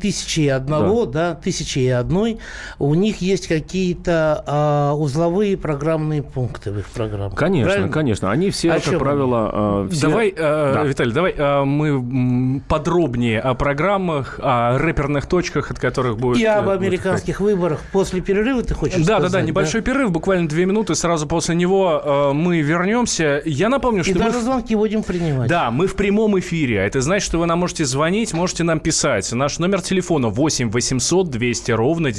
тысячи 0.00 0.40
и 0.40 0.48
одного, 0.48 1.06
да. 1.06 1.30
да, 1.30 1.34
тысячи 1.34 1.80
и 1.80 1.88
одной 1.88 2.38
у 2.78 2.94
них 2.94 3.20
есть 3.20 3.48
какие-то 3.48 4.42
а, 4.46 4.94
узловые 4.94 5.56
программные 5.56 6.22
пункты 6.22 6.70
в 6.70 6.78
их 6.78 6.86
программах. 6.86 7.34
Конечно, 7.34 7.70
Правильно? 7.70 7.92
конечно. 7.92 8.30
Они 8.30 8.50
все, 8.50 8.70
О 8.70 8.74
как 8.74 8.84
чем 8.84 8.98
правило, 8.98 9.88
все... 9.90 10.00
Давай, 10.02 10.28
э, 10.36 10.72
Да. 10.74 10.84
Виталий, 10.84 11.12
давай 11.12 11.32
э, 11.36 11.64
мы 11.64 12.60
подробнее 12.68 13.40
о 13.40 13.54
программах, 13.54 14.38
о 14.42 14.78
рэперных 14.78 15.26
точках, 15.26 15.70
от 15.70 15.78
которых 15.78 16.18
будет... 16.18 16.38
И 16.38 16.44
э, 16.44 16.48
об 16.48 16.66
будет 16.66 16.78
американских 16.80 17.40
выборах 17.40 17.80
после 17.92 18.20
перерыва 18.20 18.62
ты 18.62 18.74
хочешь 18.74 19.04
Да, 19.04 19.14
да, 19.14 19.28
сказать? 19.28 19.32
да, 19.32 19.42
небольшой 19.42 19.82
перерыв, 19.82 20.10
буквально 20.10 20.48
две 20.48 20.66
минуты. 20.66 20.94
Сразу 20.94 21.26
после 21.26 21.54
него 21.54 22.00
э, 22.04 22.32
мы 22.32 22.60
вернемся. 22.60 23.42
Я 23.44 23.68
напомню, 23.68 24.00
И 24.00 24.04
что 24.04 24.14
мы 24.14 24.24
даже 24.26 24.40
звонки 24.40 24.74
будем 24.74 25.02
принимать. 25.02 25.48
Да, 25.48 25.70
мы 25.70 25.86
в 25.86 25.96
прямом 25.96 26.38
эфире. 26.38 26.80
А 26.80 26.84
Это 26.84 27.00
значит, 27.00 27.26
что 27.26 27.38
вы 27.38 27.46
нам 27.46 27.58
можете 27.58 27.84
звонить, 27.84 28.32
можете 28.32 28.64
нам 28.64 28.80
писать. 28.80 29.30
Наш 29.32 29.58
номер 29.58 29.80
телефона 29.82 30.28
8 30.28 30.70
800 30.70 31.30
200 31.30 31.72
ровно 31.72 32.10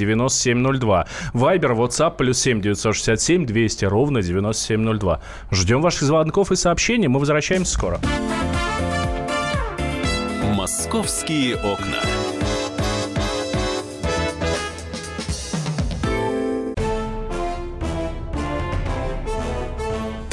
9702. 0.42 1.06
Вайбер, 1.34 1.72
WhatsApp, 1.72 2.16
плюс 2.18 2.40
7 2.40 2.62
967 2.62 3.46
200 3.46 3.86
ровно 3.86 4.22
9702. 4.22 5.20
Ждем 5.52 5.82
ваших 5.82 6.04
звонков 6.04 6.52
и 6.52 6.56
сообщений. 6.56 7.08
Мы 7.08 7.20
возвращаемся 7.20 7.74
скоро. 7.74 8.00
«Московские 10.56 11.56
окна». 11.56 12.23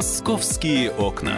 «Московские 0.00 0.92
окна». 0.92 1.36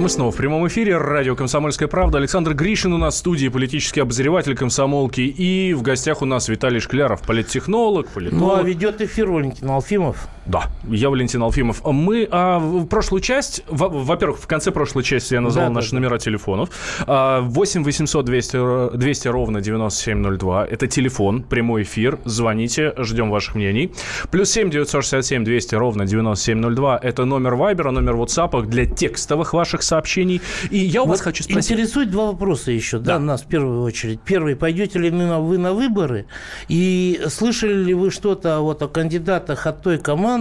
Мы 0.00 0.08
снова 0.08 0.32
в 0.32 0.36
прямом 0.36 0.66
эфире. 0.66 0.96
Радио 0.96 1.36
«Комсомольская 1.36 1.86
правда». 1.86 2.18
Александр 2.18 2.52
Гришин 2.54 2.92
у 2.92 2.98
нас 2.98 3.14
в 3.14 3.18
студии, 3.18 3.46
политический 3.46 4.00
обозреватель 4.00 4.56
комсомолки. 4.56 5.20
И 5.20 5.72
в 5.74 5.82
гостях 5.82 6.20
у 6.20 6.24
нас 6.24 6.48
Виталий 6.48 6.80
Шкляров, 6.80 7.22
политтехнолог, 7.22 8.08
политолог. 8.08 8.42
Ну, 8.42 8.56
а 8.56 8.62
ведет 8.64 9.00
эфир 9.00 9.30
Валентин 9.30 9.70
Алфимов. 9.70 10.26
Да, 10.44 10.64
я 10.88 11.08
Валентин 11.08 11.40
Алфимов. 11.42 11.82
Мы 11.84 12.26
а, 12.30 12.58
в 12.58 12.86
прошлую 12.86 13.20
часть, 13.20 13.62
во- 13.68 13.88
во-первых, 13.88 14.40
в 14.40 14.46
конце 14.48 14.72
прошлой 14.72 15.04
части 15.04 15.34
я 15.34 15.40
назвал 15.40 15.66
Да, 15.66 15.68
да, 15.68 15.74
наши 15.76 15.90
да. 15.92 15.96
номера 15.98 16.18
телефонов. 16.18 16.70
А, 17.06 17.40
8 17.42 17.84
800 17.84 18.24
200, 18.24 18.56
ро- 18.56 18.96
200 18.96 19.28
ровно 19.28 19.60
9702. 19.60 20.66
Это 20.66 20.88
телефон, 20.88 21.44
прямой 21.44 21.82
эфир. 21.82 22.18
Звоните, 22.24 22.92
ждем 22.98 23.30
ваших 23.30 23.54
мнений. 23.54 23.92
Плюс 24.32 24.50
7 24.50 24.68
967 24.70 25.44
200 25.44 25.76
ровно 25.76 26.06
9702. 26.06 26.98
Это 27.00 27.24
номер 27.24 27.54
Вайбера, 27.54 27.92
номер 27.92 28.14
WhatsApp 28.16 28.66
для 28.66 28.84
текстовых 28.86 29.52
ваших 29.52 29.84
сообщений. 29.84 30.40
И 30.70 30.78
я 30.78 31.02
у 31.04 31.06
вас 31.06 31.18
Вот 31.20 31.24
хочу 31.24 31.44
спросить. 31.44 31.70
Интересует 31.70 32.10
два 32.10 32.26
вопроса 32.26 32.72
еще, 32.72 32.98
да. 32.98 33.12
Да. 33.14 33.18
нас 33.20 33.42
в 33.42 33.46
первую 33.46 33.82
очередь. 33.82 34.20
Первый, 34.24 34.56
пойдете 34.56 34.98
ли 34.98 35.10
вы 35.10 35.58
на 35.58 35.72
выборы? 35.72 36.26
И 36.66 37.20
слышали 37.28 37.74
ли 37.84 37.94
вы 37.94 38.10
что-то 38.10 38.58
вот 38.60 38.82
о 38.82 38.88
кандидатах 38.88 39.66
от 39.68 39.82
той 39.82 39.98
команды, 39.98 40.31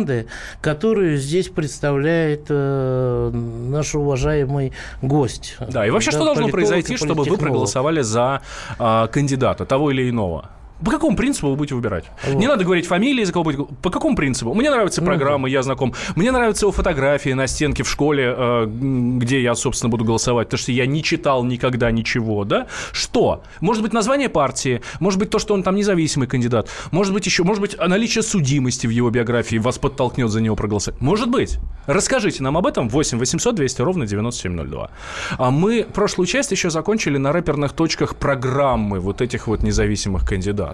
которую 0.62 1.18
здесь 1.18 1.50
представляет 1.50 2.46
э, 2.50 3.32
наш 3.32 3.96
уважаемый 3.96 4.74
гость? 5.02 5.58
Да, 5.60 5.86
и 5.86 5.90
вообще, 5.90 6.12
Да, 6.12 6.18
что 6.18 6.26
должно 6.26 6.48
произойти, 6.50 6.98
чтобы 6.98 7.24
вы 7.24 7.38
проголосовали 7.38 8.02
за 8.02 8.42
а, 8.80 9.08
кандидата 9.08 9.66
того 9.66 9.92
или 9.92 10.10
иного? 10.10 10.50
По 10.84 10.92
какому 10.92 11.16
принципу 11.16 11.50
вы 11.50 11.56
будете 11.56 11.76
выбирать? 11.76 12.06
Не 12.28 12.48
надо 12.48 12.64
говорить 12.64 12.88
фамилии, 12.88 13.24
за 13.24 13.34
кого 13.34 13.44
будете. 13.44 13.64
По 13.82 13.90
какому 13.90 14.16
принципу? 14.16 14.54
Мне 14.54 14.70
нравятся 14.70 15.02
Ну 15.02 15.08
программы, 15.08 15.50
я 15.50 15.64
знаком. 15.64 15.94
Мне 16.16 16.32
нравятся 16.32 16.66
его 16.66 16.72
фотографии 16.72 17.32
на 17.32 17.48
стенке 17.48 17.84
в 17.84 17.90
школе, 17.90 18.34
э, 18.36 18.66
где 18.68 19.42
я, 19.42 19.56
собственно, 19.56 19.90
буду 19.90 20.06
голосовать, 20.06 20.48
потому 20.48 20.60
что 20.60 20.72
я 20.72 20.86
не 20.86 21.04
читал 21.04 21.44
никогда 21.44 21.92
ничего, 21.92 22.44
да? 22.46 22.68
Что? 22.92 23.44
Может 23.60 23.84
быть, 23.84 23.94
название 23.94 24.30
партии, 24.30 24.82
может 25.00 25.20
быть, 25.20 25.30
то, 25.30 25.40
что 25.40 25.54
он 25.54 25.64
там 25.64 25.76
независимый 25.76 26.28
кандидат, 26.28 26.70
может 26.92 27.14
быть, 27.14 27.26
еще, 27.26 27.44
может 27.44 27.62
быть, 27.62 27.78
наличие 27.78 28.24
судимости 28.24 28.88
в 28.88 28.90
его 28.90 29.10
биографии 29.10 29.58
вас 29.58 29.78
подтолкнет 29.78 30.30
за 30.30 30.42
него 30.42 30.56
проголосовать. 30.56 31.02
Может 31.02 31.30
быть. 31.30 31.60
Расскажите 31.88 32.44
нам 32.44 32.58
об 32.58 32.68
этом 32.68 32.90
8 32.90 33.18
800 33.18 33.56
200 33.56 33.82
ровно 33.82 34.06
9702. 34.06 34.90
А 35.38 35.52
мы 35.52 35.86
прошлую 35.92 36.28
часть 36.28 36.52
еще 36.52 36.70
закончили 36.70 37.18
на 37.18 37.32
рэперных 37.32 37.74
точках 37.74 38.16
программы 38.16 39.00
вот 39.00 39.22
этих 39.22 39.48
вот 39.48 39.64
независимых 39.64 40.26
кандидатов. 40.26 40.71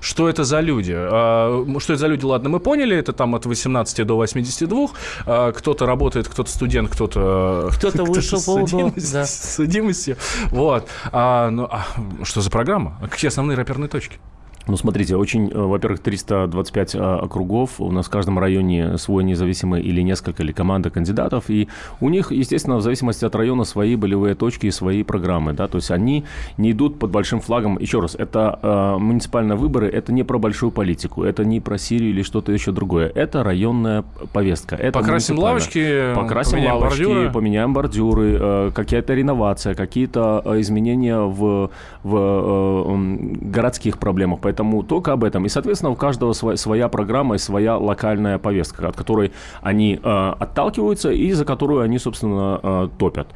Что 0.00 0.28
это 0.28 0.44
за 0.44 0.60
люди? 0.60 0.94
А, 0.96 1.64
Что 1.78 1.92
это 1.94 2.00
за 2.00 2.06
люди, 2.08 2.24
ладно, 2.24 2.48
мы 2.48 2.60
поняли, 2.60 2.96
это 2.96 3.12
там 3.12 3.34
от 3.34 3.46
18 3.46 4.04
до 4.06 4.16
82. 4.16 4.88
А, 5.26 5.52
Кто-то 5.52 5.86
работает, 5.86 6.28
кто-то 6.28 6.50
студент, 6.50 6.90
кто-то... 6.90 7.70
Кто-то 7.76 8.04
вышел 8.04 8.40
по 8.42 8.50
УДО, 8.62 8.66
судимостью- 8.66 9.12
да. 9.12 9.26
судимостью. 9.26 10.16
Вот. 10.50 10.88
А, 11.12 11.50
ну, 11.50 11.68
а 11.70 11.86
что 12.24 12.40
за 12.40 12.50
программа? 12.50 12.98
А 13.02 13.08
Какие 13.08 13.28
основные 13.28 13.56
рэперные 13.56 13.88
точки? 13.88 14.18
Ну, 14.66 14.76
смотрите, 14.76 15.16
очень, 15.16 15.50
э, 15.50 15.58
во-первых, 15.58 16.00
325 16.00 16.94
а, 16.94 17.18
округов, 17.18 17.80
у 17.80 17.90
нас 17.92 18.06
в 18.06 18.10
каждом 18.10 18.38
районе 18.38 18.96
свой 18.96 19.22
независимый 19.22 19.82
или 19.82 20.00
несколько, 20.00 20.42
или 20.42 20.52
команда 20.52 20.90
кандидатов, 20.90 21.50
и 21.50 21.68
у 22.00 22.08
них, 22.08 22.32
естественно, 22.32 22.76
в 22.76 22.80
зависимости 22.80 23.26
от 23.26 23.34
района 23.34 23.64
свои 23.64 23.96
болевые 23.96 24.34
точки 24.34 24.66
и 24.66 24.70
свои 24.70 25.02
программы, 25.02 25.52
да, 25.52 25.68
то 25.68 25.76
есть 25.76 25.90
они 25.90 26.24
не 26.56 26.70
идут 26.70 26.98
под 26.98 27.10
большим 27.10 27.40
флагом, 27.40 27.78
еще 27.78 28.00
раз, 28.00 28.14
это 28.14 28.58
э, 28.62 28.98
муниципальные 28.98 29.56
выборы, 29.56 29.88
это 29.88 30.12
не 30.12 30.22
про 30.22 30.38
большую 30.38 30.70
политику, 30.70 31.24
это 31.24 31.44
не 31.44 31.60
про 31.60 31.76
Сирию 31.76 32.10
или 32.10 32.22
что-то 32.22 32.52
еще 32.52 32.72
другое, 32.72 33.12
это 33.14 33.42
районная 33.42 34.04
повестка. 34.32 34.76
Это 34.76 34.98
Покрасим 34.98 35.38
лавочки, 35.38 36.14
Покрасим 36.14 36.52
поменяем 36.52 36.76
лавочки, 36.76 37.04
бордюры. 37.04 37.30
поменяем 37.30 37.72
бордюры, 37.74 38.38
э, 38.40 38.70
какая-то 38.74 39.12
реновация, 39.12 39.74
какие-то 39.74 40.40
э, 40.44 40.60
изменения 40.60 41.18
в, 41.18 41.70
в 42.02 42.16
э, 42.16 42.94
городских 43.42 43.98
проблемах. 43.98 44.40
Поэтому 44.54 44.84
только 44.84 45.12
об 45.12 45.24
этом. 45.24 45.46
И, 45.46 45.48
соответственно, 45.48 45.90
у 45.90 45.96
каждого 45.96 46.32
сва- 46.32 46.56
своя 46.56 46.88
программа 46.88 47.34
и 47.34 47.38
своя 47.38 47.76
локальная 47.76 48.38
повестка, 48.38 48.88
от 48.88 48.96
которой 48.96 49.32
они 49.62 49.98
э, 50.02 50.34
отталкиваются 50.38 51.10
и 51.10 51.32
за 51.32 51.44
которую 51.44 51.80
они, 51.80 51.98
собственно, 51.98 52.60
э, 52.62 52.88
топят. 52.98 53.26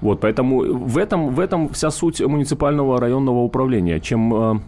Вот, 0.00 0.20
поэтому 0.20 0.60
в 0.60 0.96
этом, 0.96 1.34
в 1.34 1.40
этом 1.40 1.68
вся 1.68 1.90
суть 1.90 2.22
муниципального 2.22 2.98
районного 3.00 3.40
управления. 3.40 4.00
Чем 4.00 4.34
э, 4.34 4.60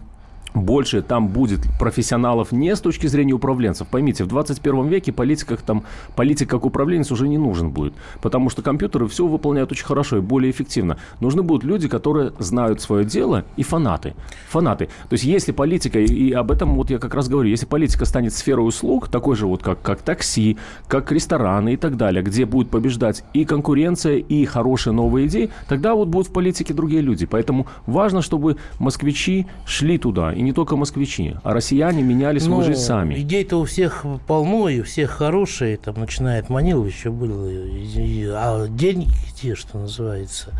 больше 0.55 1.01
там 1.01 1.27
будет 1.27 1.61
профессионалов 1.79 2.51
не 2.51 2.75
с 2.75 2.79
точки 2.79 3.07
зрения 3.07 3.33
управленцев. 3.33 3.87
Поймите, 3.87 4.23
в 4.23 4.27
21 4.27 4.87
веке 4.87 5.11
политика, 5.11 5.57
там, 5.57 5.83
политик 6.15 6.49
как 6.49 6.65
управленец 6.65 7.11
уже 7.11 7.27
не 7.27 7.37
нужен 7.37 7.71
будет, 7.71 7.93
потому 8.21 8.49
что 8.49 8.61
компьютеры 8.61 9.07
все 9.07 9.27
выполняют 9.27 9.71
очень 9.71 9.85
хорошо 9.85 10.17
и 10.17 10.21
более 10.21 10.51
эффективно. 10.51 10.97
Нужны 11.19 11.43
будут 11.43 11.63
люди, 11.63 11.87
которые 11.87 12.33
знают 12.39 12.81
свое 12.81 13.05
дело 13.05 13.45
и 13.57 13.63
фанаты. 13.63 14.13
Фанаты. 14.49 14.85
То 15.09 15.13
есть 15.13 15.23
если 15.23 15.51
политика, 15.51 15.99
и 15.99 16.31
об 16.31 16.51
этом 16.51 16.75
вот 16.75 16.89
я 16.89 16.99
как 16.99 17.13
раз 17.13 17.27
говорю, 17.27 17.49
если 17.49 17.65
политика 17.65 18.05
станет 18.05 18.33
сферой 18.33 18.67
услуг, 18.67 19.09
такой 19.09 19.35
же 19.35 19.47
вот 19.47 19.61
как, 19.61 19.81
как 19.81 20.01
такси, 20.01 20.57
как 20.87 21.11
рестораны 21.11 21.73
и 21.73 21.77
так 21.77 21.97
далее, 21.97 22.23
где 22.23 22.45
будет 22.45 22.69
побеждать 22.69 23.23
и 23.33 23.45
конкуренция, 23.45 24.17
и 24.17 24.45
хорошие 24.45 24.93
новые 24.93 25.27
идеи, 25.27 25.49
тогда 25.67 25.95
вот 25.95 26.07
будут 26.07 26.27
в 26.27 26.31
политике 26.31 26.73
другие 26.73 27.01
люди. 27.01 27.25
Поэтому 27.25 27.67
важно, 27.85 28.21
чтобы 28.21 28.57
москвичи 28.79 29.47
шли 29.65 29.97
туда, 29.97 30.33
и 30.33 30.41
не 30.45 30.53
только 30.53 30.75
москвичи, 30.77 31.35
а 31.43 31.53
россияне 31.53 32.01
меняли 32.03 32.39
свою 32.39 32.59
Ну, 32.59 32.63
жизнь 32.63 32.79
сами. 32.81 33.15
Идей-то 33.19 33.57
у 33.59 33.65
всех 33.65 34.05
полно, 34.27 34.69
и 34.69 34.79
у 34.79 34.83
всех 34.83 35.09
хорошие. 35.11 35.75
Там, 35.77 35.95
начиная 35.99 36.39
от 36.39 36.49
Манилова 36.49 36.85
еще 36.85 37.09
было. 37.09 37.49
и- 37.49 37.85
и- 37.85 38.27
а 38.31 38.67
деньги 38.67 39.09
где, 39.33 39.55
что 39.55 39.77
называется. 39.79 40.51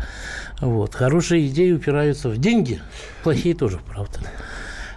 Вот. 0.60 0.94
Хорошие 0.94 1.46
идеи 1.48 1.72
упираются 1.72 2.28
в 2.28 2.36
деньги. 2.38 2.80
Плохие 3.22 3.54
тоже, 3.54 3.78
правда. 3.88 4.18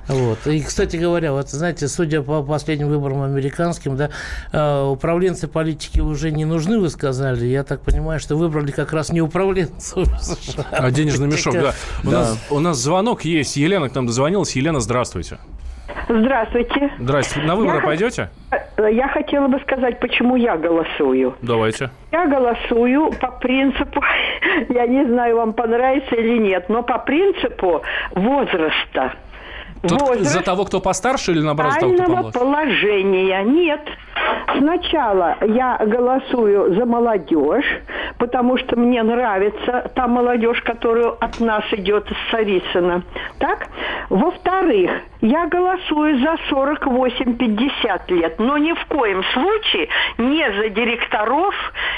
Вот. 0.09 0.45
И, 0.47 0.61
кстати 0.61 0.97
говоря, 0.97 1.31
вот 1.31 1.49
знаете, 1.49 1.87
судя 1.87 2.21
по 2.23 2.41
последним 2.43 2.87
выборам 2.89 3.21
американским, 3.21 3.95
да, 3.95 4.09
э, 4.51 4.83
управленцы 4.83 5.47
политики 5.47 5.99
уже 5.99 6.31
не 6.31 6.45
нужны, 6.45 6.79
вы 6.79 6.89
сказали. 6.89 7.45
Я 7.45 7.63
так 7.63 7.81
понимаю, 7.81 8.19
что 8.19 8.35
выбрали 8.35 8.71
как 8.71 8.91
раз 8.91 9.11
не 9.11 9.21
управленцев 9.21 10.07
США. 10.19 10.65
А 10.71 10.91
денежный 10.91 11.27
мешок, 11.27 11.53
да. 11.53 11.73
У, 12.03 12.09
Да. 12.09 12.19
Нас, 12.19 12.47
у 12.49 12.59
нас 12.59 12.77
звонок 12.77 13.23
есть. 13.23 13.55
Елена 13.55 13.87
к 13.89 13.95
нам 13.95 14.07
дозвонилась. 14.07 14.55
Елена, 14.55 14.79
здравствуйте. 14.79 15.37
Здравствуйте. 16.07 16.91
Здрасте. 16.99 17.39
На 17.41 17.55
выборы 17.55 17.77
Я 17.77 17.83
пойдете? 17.83 18.29
Э, 18.77 18.91
Я 18.91 19.07
хотела 19.09 19.47
бы 19.47 19.59
сказать, 19.59 19.99
почему 19.99 20.35
я 20.35 20.57
голосую. 20.57 21.35
Давайте. 21.43 21.91
Я 22.11 22.25
голосую 22.27 23.11
по 23.11 23.31
принципу, 23.31 24.01
я 24.69 24.87
не 24.87 25.05
знаю, 25.05 25.37
вам 25.37 25.53
понравится 25.53 26.15
или 26.15 26.39
нет, 26.39 26.67
но 26.67 26.81
по 26.81 26.97
принципу 26.97 27.83
возраста. 28.15 29.13
Тут 29.81 30.01
Возраст 30.01 30.31
за 30.31 30.41
того, 30.41 30.65
кто 30.65 30.81
постарше 30.81 31.31
или 31.31 31.41
наоборот 31.41 31.73
за 31.73 31.79
того, 31.79 31.93
кто 31.93 32.05
помладше? 32.05 32.39
положения. 32.39 33.43
Нет. 33.43 33.81
Сначала 34.57 35.37
я 35.41 35.77
голосую 35.77 36.75
за 36.75 36.85
молодежь, 36.85 37.65
потому 38.17 38.57
что 38.57 38.77
мне 38.77 39.01
нравится 39.03 39.89
та 39.95 40.07
молодежь, 40.07 40.61
которая 40.61 41.11
от 41.11 41.39
нас 41.39 41.63
идет 41.71 42.09
из 42.11 42.17
Царицына. 42.31 43.03
Так? 43.37 43.67
Во-вторых, 44.09 44.91
я 45.21 45.47
голосую 45.47 46.19
за 46.19 46.35
48-50 46.49 48.13
лет, 48.13 48.39
но 48.39 48.57
ни 48.57 48.73
в 48.73 48.85
коем 48.85 49.23
случае 49.33 49.87
не 50.17 50.51
за 50.53 50.69
директоров, 50.69 51.55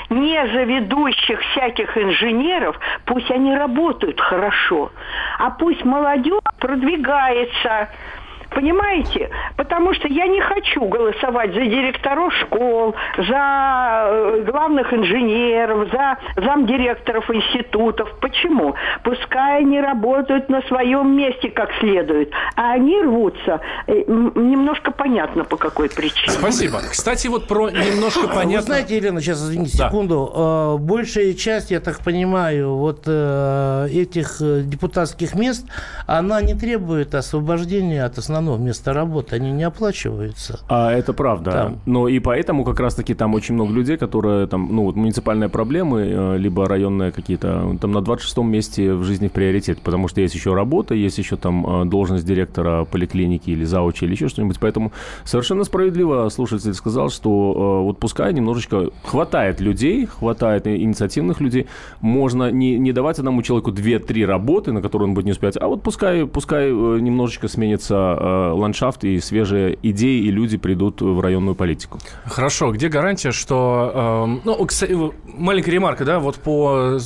не 0.10 0.48
за 0.48 0.64
ведущих 0.64 1.40
всяких 1.52 1.98
инженеров. 1.98 2.78
Пусть 3.06 3.32
они 3.32 3.56
работают 3.56 4.20
хорошо, 4.20 4.92
а 5.40 5.52
пусть 5.52 5.84
молодежь 5.86 6.42
продвигается. 6.60 7.71
deixar 7.72 8.31
Понимаете? 8.54 9.30
Потому 9.56 9.94
что 9.94 10.08
я 10.10 10.28
не 10.28 10.42
хочу 10.42 10.86
голосовать 10.86 11.54
за 11.54 11.62
директоров 11.62 12.34
школ, 12.42 12.94
за 13.18 14.04
э, 14.10 14.44
главных 14.46 14.94
инженеров, 14.94 15.88
за 15.92 16.18
замдиректоров 16.36 17.30
институтов. 17.32 18.10
Почему? 18.20 18.76
Пускай 19.04 19.60
они 19.62 19.80
работают 19.80 20.50
на 20.50 20.62
своем 20.64 21.16
месте 21.16 21.50
как 21.50 21.70
следует, 21.80 22.32
а 22.58 22.74
они 22.74 23.02
рвутся. 23.02 23.62
э, 23.88 24.04
Немножко 24.08 24.92
понятно, 24.92 25.46
по 25.46 25.56
какой 25.56 25.90
причине. 25.90 26.32
Спасибо. 26.32 26.80
Кстати, 26.92 27.28
вот 27.28 27.48
про 27.48 27.70
немножко 27.70 28.28
Вы 28.28 28.34
понятно... 28.34 28.62
знаете, 28.68 28.98
Елена, 28.98 29.22
сейчас, 29.22 29.40
извините, 29.40 29.78
Да. 29.78 29.88
секунду. 29.88 30.30
Э, 30.36 30.78
Большая 30.78 31.34
часть, 31.36 31.72
я 31.72 31.80
так 31.80 32.00
понимаю, 32.04 32.76
вот 32.76 33.08
этих 33.08 34.38
депутатских 34.66 35.36
мест, 35.36 35.66
она 36.06 36.42
не 36.42 36.54
требует 36.54 37.16
освобождения 37.16 38.04
от 38.04 38.18
основного 38.18 38.41
места 38.42 38.94
работы. 38.94 39.36
Они 39.36 39.52
не 39.52 39.64
оплачиваются. 39.64 40.60
А 40.68 40.92
это 40.92 41.14
правда. 41.14 41.52
Там. 41.52 41.80
Но 41.86 42.08
и 42.08 42.20
поэтому 42.20 42.64
как 42.64 42.80
раз-таки 42.80 43.14
там 43.14 43.34
очень 43.34 43.56
много 43.56 43.74
людей, 43.74 43.98
которые 43.98 44.48
там, 44.48 44.70
ну, 44.72 44.84
вот 44.84 44.96
муниципальные 44.96 45.50
проблемы, 45.50 46.02
э, 46.02 46.38
либо 46.38 46.68
районные 46.68 47.12
какие-то, 47.12 47.78
там 47.80 47.92
на 47.92 48.00
26-м 48.00 48.50
месте 48.50 48.94
в 48.94 49.04
жизни 49.04 49.28
в 49.28 49.32
приоритет, 49.32 49.82
потому 49.82 50.08
что 50.08 50.22
есть 50.22 50.36
еще 50.36 50.54
работа, 50.54 50.94
есть 50.94 51.18
еще 51.18 51.38
там 51.38 51.84
э, 51.84 51.86
должность 51.86 52.26
директора 52.26 52.86
поликлиники 52.86 53.50
или 53.50 53.64
заучи 53.66 54.06
или 54.06 54.12
еще 54.12 54.28
что-нибудь. 54.28 54.60
Поэтому 54.60 54.92
совершенно 55.24 55.64
справедливо 55.64 56.30
слушатель 56.30 56.74
сказал, 56.74 57.10
что 57.10 57.30
э, 57.30 57.84
вот 57.84 58.00
пускай 58.00 58.34
немножечко 58.34 58.90
хватает 59.04 59.62
людей, 59.62 60.06
хватает 60.06 60.68
инициативных 60.68 61.42
людей, 61.42 61.68
можно 62.02 62.52
не, 62.52 62.78
не 62.78 62.92
давать 62.92 63.20
одному 63.20 63.42
человеку 63.42 63.72
2-3 63.72 64.26
работы, 64.26 64.72
на 64.72 64.82
которые 64.82 65.10
он 65.10 65.14
будет 65.14 65.26
не 65.26 65.32
успевать, 65.32 65.58
а 65.60 65.68
вот 65.68 65.84
пускай, 65.84 66.26
пускай 66.26 66.70
э, 66.70 67.00
немножечко 67.00 67.48
сменится 67.48 67.96
э, 67.96 68.31
ландшафт 68.54 69.04
и 69.04 69.20
свежие 69.20 69.78
идеи, 69.82 70.22
и 70.22 70.32
люди 70.32 70.58
придут 70.58 71.02
в 71.02 71.20
районную 71.20 71.56
политику. 71.56 72.00
Хорошо, 72.26 72.72
где 72.72 72.90
гарантия, 72.90 73.32
что... 73.32 74.24
эм, 74.26 74.42
ну, 74.44 74.66
кстати, 74.66 74.96
маленькая 75.26 75.72
ремарка, 75.72 76.06
да, 76.06 76.20
вот 76.20 76.36
по, 76.38 76.98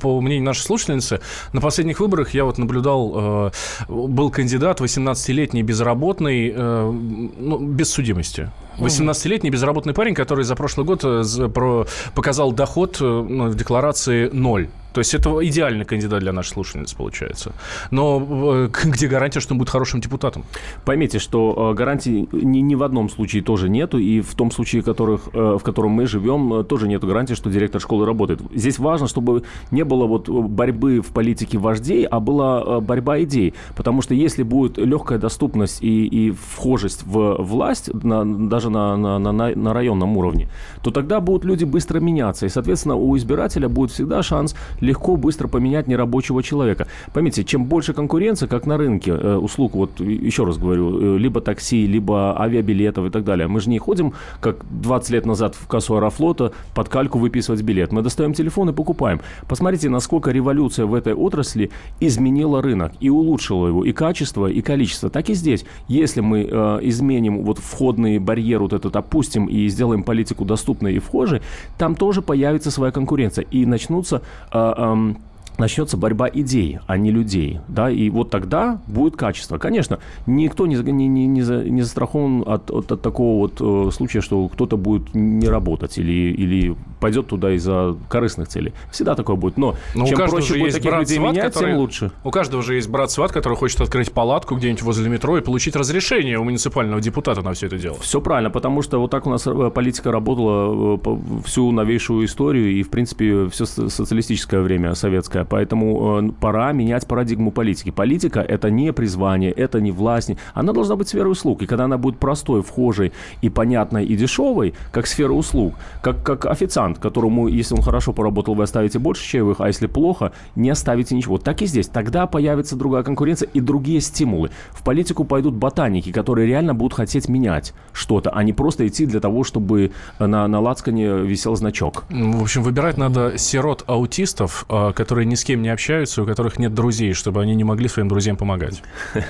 по 0.00 0.20
мнению 0.20 0.44
нашей 0.44 0.62
слушательницы, 0.62 1.20
на 1.52 1.60
последних 1.60 2.00
выборах 2.00 2.34
я 2.34 2.44
вот 2.44 2.58
наблюдал, 2.58 3.12
э, 3.14 3.50
был 3.88 4.30
кандидат 4.30 4.80
18-летний 4.80 5.62
безработный, 5.62 6.52
э, 6.54 6.90
ну, 7.38 7.58
без 7.58 7.90
судимости. 7.90 8.50
18-летний 8.78 9.50
безработный 9.50 9.94
парень, 9.94 10.14
который 10.14 10.44
за 10.44 10.56
прошлый 10.56 10.86
год 10.86 11.00
э, 11.04 11.84
показал 12.14 12.52
доход 12.52 12.98
э, 13.00 13.04
ну, 13.04 13.48
в 13.48 13.56
декларации 13.56 14.28
ноль. 14.32 14.68
То 14.92 14.98
есть 14.98 15.14
это 15.14 15.30
идеальный 15.46 15.84
кандидат 15.84 16.18
для 16.18 16.32
нашей 16.32 16.48
слушательницы, 16.48 16.96
получается. 16.96 17.52
Но 17.90 18.26
э, 18.54 18.70
где 18.84 19.06
гарантия, 19.06 19.40
что 19.40 19.54
он 19.54 19.58
будет 19.58 19.70
хорошим 19.70 20.00
депутатом? 20.00 20.44
Поймите, 20.84 21.18
что 21.18 21.74
гарантий 21.76 22.28
ни, 22.32 22.58
ни 22.58 22.74
в 22.74 22.82
одном 22.82 23.08
случае 23.08 23.42
тоже 23.42 23.68
нету, 23.68 23.98
и 23.98 24.20
в 24.20 24.34
том 24.34 24.50
случае, 24.50 24.82
которых, 24.82 25.28
в 25.32 25.60
котором 25.60 25.92
мы 25.92 26.06
живем, 26.06 26.64
тоже 26.64 26.88
нету 26.88 27.06
гарантии, 27.06 27.34
что 27.34 27.50
директор 27.50 27.80
школы 27.80 28.04
работает. 28.04 28.40
Здесь 28.54 28.78
важно, 28.78 29.06
чтобы 29.06 29.44
не 29.70 29.84
было 29.84 30.06
вот 30.06 30.28
борьбы 30.28 31.00
в 31.00 31.12
политике 31.12 31.58
вождей, 31.58 32.04
а 32.04 32.18
была 32.18 32.80
борьба 32.80 33.22
идей. 33.22 33.54
Потому 33.76 34.02
что 34.02 34.14
если 34.14 34.42
будет 34.42 34.78
легкая 34.78 35.18
доступность 35.18 35.82
и, 35.82 36.06
и 36.06 36.30
вхожесть 36.32 37.02
в 37.04 37.36
власть, 37.38 37.92
на- 37.94 38.24
даже 38.60 38.70
на, 38.70 38.96
на, 38.96 39.18
на, 39.18 39.32
на- 39.32 39.72
районном 39.72 40.16
уровне, 40.16 40.48
то 40.82 40.90
тогда 40.90 41.20
будут 41.20 41.44
люди 41.44 41.64
быстро 41.64 42.00
меняться. 42.00 42.46
И, 42.46 42.48
соответственно, 42.48 42.96
у 42.96 43.16
избирателя 43.16 43.68
будет 43.68 43.90
всегда 43.90 44.22
шанс 44.22 44.54
легко, 44.80 45.16
быстро 45.16 45.48
поменять 45.48 45.88
нерабочего 45.88 46.42
человека. 46.42 46.86
Поймите, 47.14 47.44
чем 47.44 47.64
больше 47.64 47.94
конкуренция, 47.94 48.48
как 48.48 48.66
на 48.66 48.76
рынке 48.76 49.12
э, 49.12 49.36
услуг, 49.36 49.74
вот 49.74 50.00
еще 50.00 50.44
раз 50.44 50.58
говорю, 50.58 51.16
э, 51.16 51.18
либо 51.18 51.40
такси, 51.40 51.86
либо 51.86 52.38
авиабилетов 52.38 53.06
и 53.06 53.10
так 53.10 53.24
далее. 53.24 53.48
Мы 53.48 53.60
же 53.60 53.70
не 53.70 53.78
ходим, 53.78 54.12
как 54.40 54.56
20 54.70 55.10
лет 55.10 55.26
назад 55.26 55.54
в 55.54 55.66
кассу 55.66 55.94
Аэрофлота, 55.94 56.52
под 56.74 56.88
кальку 56.88 57.18
выписывать 57.18 57.62
билет. 57.62 57.92
Мы 57.92 58.02
достаем 58.02 58.34
телефон 58.34 58.68
и 58.68 58.72
покупаем. 58.72 59.20
Посмотрите, 59.48 59.88
насколько 59.88 60.30
революция 60.32 60.84
в 60.86 60.94
этой 60.94 61.14
отрасли 61.14 61.70
изменила 62.00 62.60
рынок 62.60 62.92
и 63.00 63.08
улучшила 63.08 63.68
его, 63.68 63.84
и 63.84 63.92
качество, 63.92 64.46
и 64.46 64.60
количество. 64.60 65.08
Так 65.08 65.30
и 65.30 65.34
здесь. 65.34 65.64
Если 65.88 66.20
мы 66.20 66.48
э, 66.50 66.78
изменим 66.82 67.44
вот 67.44 67.58
входный 67.58 68.18
барьер 68.50 68.60
вот 68.62 68.72
этот, 68.72 68.96
опустим 68.96 69.46
и 69.46 69.68
сделаем 69.68 70.02
политику 70.02 70.44
доступной 70.44 70.94
и 70.94 70.98
вхожей, 70.98 71.40
там 71.78 71.94
тоже 71.94 72.22
появится 72.22 72.70
своя 72.70 72.92
конкуренция. 72.92 73.44
И 73.52 73.66
начнутся... 73.66 74.22
э, 74.52 74.74
эм, 74.76 75.18
начнется 75.60 75.96
борьба 75.96 76.28
идей, 76.32 76.78
а 76.86 76.96
не 76.96 77.10
людей, 77.10 77.60
да, 77.68 77.90
и 77.90 78.10
вот 78.10 78.30
тогда 78.30 78.80
будет 78.86 79.16
качество. 79.16 79.58
Конечно, 79.58 79.98
никто 80.26 80.66
не, 80.66 80.76
не, 80.76 81.06
не, 81.08 81.26
не, 81.26 81.42
за- 81.42 81.62
не 81.64 81.82
застрахован 81.82 82.42
от, 82.46 82.70
от, 82.70 82.90
от 82.92 83.02
такого 83.02 83.38
вот 83.40 83.60
э, 83.60 83.90
случая, 83.92 84.20
что 84.20 84.48
кто-то 84.48 84.76
будет 84.76 85.14
не 85.14 85.48
работать 85.48 85.98
или, 85.98 86.32
или 86.32 86.76
пойдет 87.00 87.28
туда 87.28 87.52
из-за 87.52 87.96
корыстных 88.08 88.48
целей. 88.48 88.72
Всегда 88.90 89.14
такое 89.14 89.36
будет, 89.36 89.56
но, 89.56 89.76
Но 89.94 90.06
чем 90.06 90.18
проще 90.18 90.58
будет 90.58 90.72
таких 90.74 90.90
брат 90.90 91.00
людей 91.00 91.16
сват, 91.18 91.30
менять, 91.32 91.44
который- 91.52 91.70
тем 91.72 91.78
лучше. 91.78 92.10
У 92.24 92.30
каждого 92.30 92.62
же 92.62 92.74
есть 92.74 92.88
брат 92.88 93.10
сват, 93.10 93.32
который 93.32 93.56
хочет 93.56 93.80
открыть 93.80 94.12
палатку 94.12 94.56
где-нибудь 94.56 94.82
возле 94.82 95.08
метро 95.08 95.36
и 95.38 95.40
получить 95.40 95.76
разрешение 95.76 96.38
у 96.38 96.44
муниципального 96.44 97.00
депутата 97.00 97.42
на 97.42 97.52
все 97.52 97.66
это 97.66 97.78
дело. 97.78 97.96
Все 98.00 98.20
правильно, 98.20 98.50
потому 98.50 98.82
что 98.82 98.98
вот 99.00 99.10
так 99.10 99.26
у 99.26 99.30
нас 99.30 99.46
э, 99.46 99.70
политика 99.74 100.10
работала 100.12 100.98
э, 101.04 101.16
всю 101.44 101.70
новейшую 101.72 102.24
историю 102.26 102.72
и, 102.72 102.82
в 102.82 102.90
принципе, 102.90 103.48
все 103.48 103.66
социалистическое 103.66 104.60
время 104.60 104.94
советское. 104.94 105.44
Поэтому 105.50 106.20
э, 106.20 106.30
пора 106.40 106.72
менять 106.72 107.06
парадигму 107.06 107.50
политики. 107.50 107.90
Политика– 107.90 108.40
это 108.48 108.70
не 108.70 108.92
призвание, 108.92 109.50
это 109.50 109.80
не 109.80 109.90
власть. 109.90 110.30
Она 110.54 110.72
должна 110.72 110.96
быть 110.96 111.08
сферой 111.08 111.32
услуг. 111.32 111.62
И 111.62 111.66
когда 111.66 111.84
она 111.84 111.98
будет 111.98 112.18
простой, 112.18 112.62
вхожей 112.62 113.12
и 113.42 113.50
понятной 113.50 114.06
и 114.06 114.16
дешевой, 114.16 114.74
как 114.92 115.08
сфера 115.08 115.32
услуг, 115.32 115.74
как, 116.02 116.22
как 116.22 116.46
официант, 116.46 116.98
которому, 116.98 117.48
если 117.48 117.74
он 117.74 117.82
хорошо 117.82 118.12
поработал, 118.12 118.54
вы 118.54 118.62
оставите 118.62 118.98
больше 119.00 119.26
чаевых, 119.26 119.60
а 119.60 119.66
если 119.66 119.88
плохо, 119.88 120.32
не 120.54 120.70
оставите 120.70 121.16
ничего. 121.16 121.38
Так 121.38 121.62
и 121.62 121.66
здесь. 121.66 121.88
Тогда 121.88 122.26
появится 122.26 122.76
другая 122.76 123.02
конкуренция 123.02 123.48
и 123.52 123.60
другие 123.60 124.00
стимулы. 124.00 124.50
В 124.70 124.84
политику 124.84 125.24
пойдут 125.24 125.54
ботаники, 125.54 126.12
которые 126.12 126.46
реально 126.46 126.74
будут 126.74 126.94
хотеть 126.94 127.28
менять 127.28 127.74
что-то, 127.92 128.30
а 128.30 128.44
не 128.44 128.52
просто 128.52 128.86
идти 128.86 129.04
для 129.04 129.18
того, 129.18 129.42
чтобы 129.42 129.90
на, 130.20 130.46
на 130.46 130.60
лацкане 130.60 131.22
висел 131.22 131.56
значок. 131.56 132.04
В 132.08 132.42
общем, 132.42 132.62
выбирать 132.62 132.96
надо 132.96 133.36
сирот-аутистов, 133.36 134.64
а, 134.68 134.92
которые 134.92 135.26
ни 135.30 135.34
с 135.36 135.44
кем 135.44 135.62
не 135.62 135.70
общаются, 135.70 136.22
у 136.22 136.26
которых 136.26 136.58
нет 136.58 136.74
друзей, 136.74 137.14
чтобы 137.14 137.40
они 137.40 137.54
не 137.54 137.64
могли 137.64 137.88
своим 137.88 138.08
друзьям 138.08 138.36
помогать. 138.36 138.82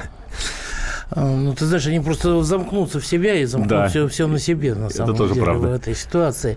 А, 1.12 1.24
Ну, 1.24 1.52
ты 1.54 1.66
знаешь, 1.66 1.86
они 1.88 1.98
просто 1.98 2.40
замкнутся 2.44 3.00
в 3.00 3.06
себя 3.06 3.34
и 3.34 3.44
замкнут 3.44 3.68
Да. 3.68 3.88
все, 3.88 4.06
все 4.06 4.28
на 4.28 4.38
себе, 4.38 4.74
на 4.76 4.90
самом 4.90 5.16
тоже 5.16 5.34
деле, 5.34 5.44
правда. 5.44 5.68
в 5.68 5.72
этой 5.72 5.96
ситуации. 5.96 6.56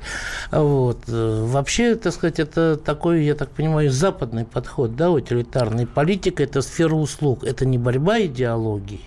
Вот. 0.51 0.99
Э, 1.07 1.43
Вообще, 1.47 1.95
так 1.95 2.13
сказать, 2.13 2.39
это 2.39 2.77
такой, 2.77 3.23
я 3.23 3.33
так 3.33 3.49
понимаю, 3.49 3.89
западный 3.89 4.45
подход, 4.45 4.95
да, 4.95 5.09
утилитарный. 5.09 5.87
Политика– 5.87 6.43
это 6.45 6.61
сфера 6.61 6.93
услуг, 6.93 7.43
это 7.43 7.65
не 7.65 7.79
борьба 7.79 8.21
идеологий, 8.21 9.01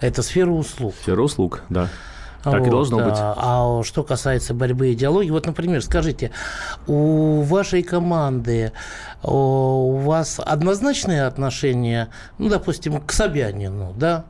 а 0.00 0.06
это 0.06 0.22
сфера 0.22 0.50
услуг. 0.50 0.94
Сфера 1.02 1.20
услуг, 1.20 1.60
да. 1.68 1.88
Так 2.50 2.60
и 2.60 2.64
Вот, 2.64 2.70
должно 2.70 2.98
быть. 2.98 3.18
А, 3.18 3.34
а 3.36 3.82
что 3.84 4.02
касается 4.02 4.54
борьбы 4.54 4.92
идеологии, 4.92 5.30
вот, 5.30 5.46
например, 5.46 5.82
скажите, 5.82 6.30
у 6.86 7.42
вашей 7.42 7.82
команды 7.82 8.72
у 9.22 9.96
вас 9.98 10.40
однозначные 10.44 11.24
отношения, 11.24 12.08
ну, 12.38 12.48
допустим, 12.48 13.00
к 13.00 13.12
Собянину, 13.12 13.92
да? 13.96 14.24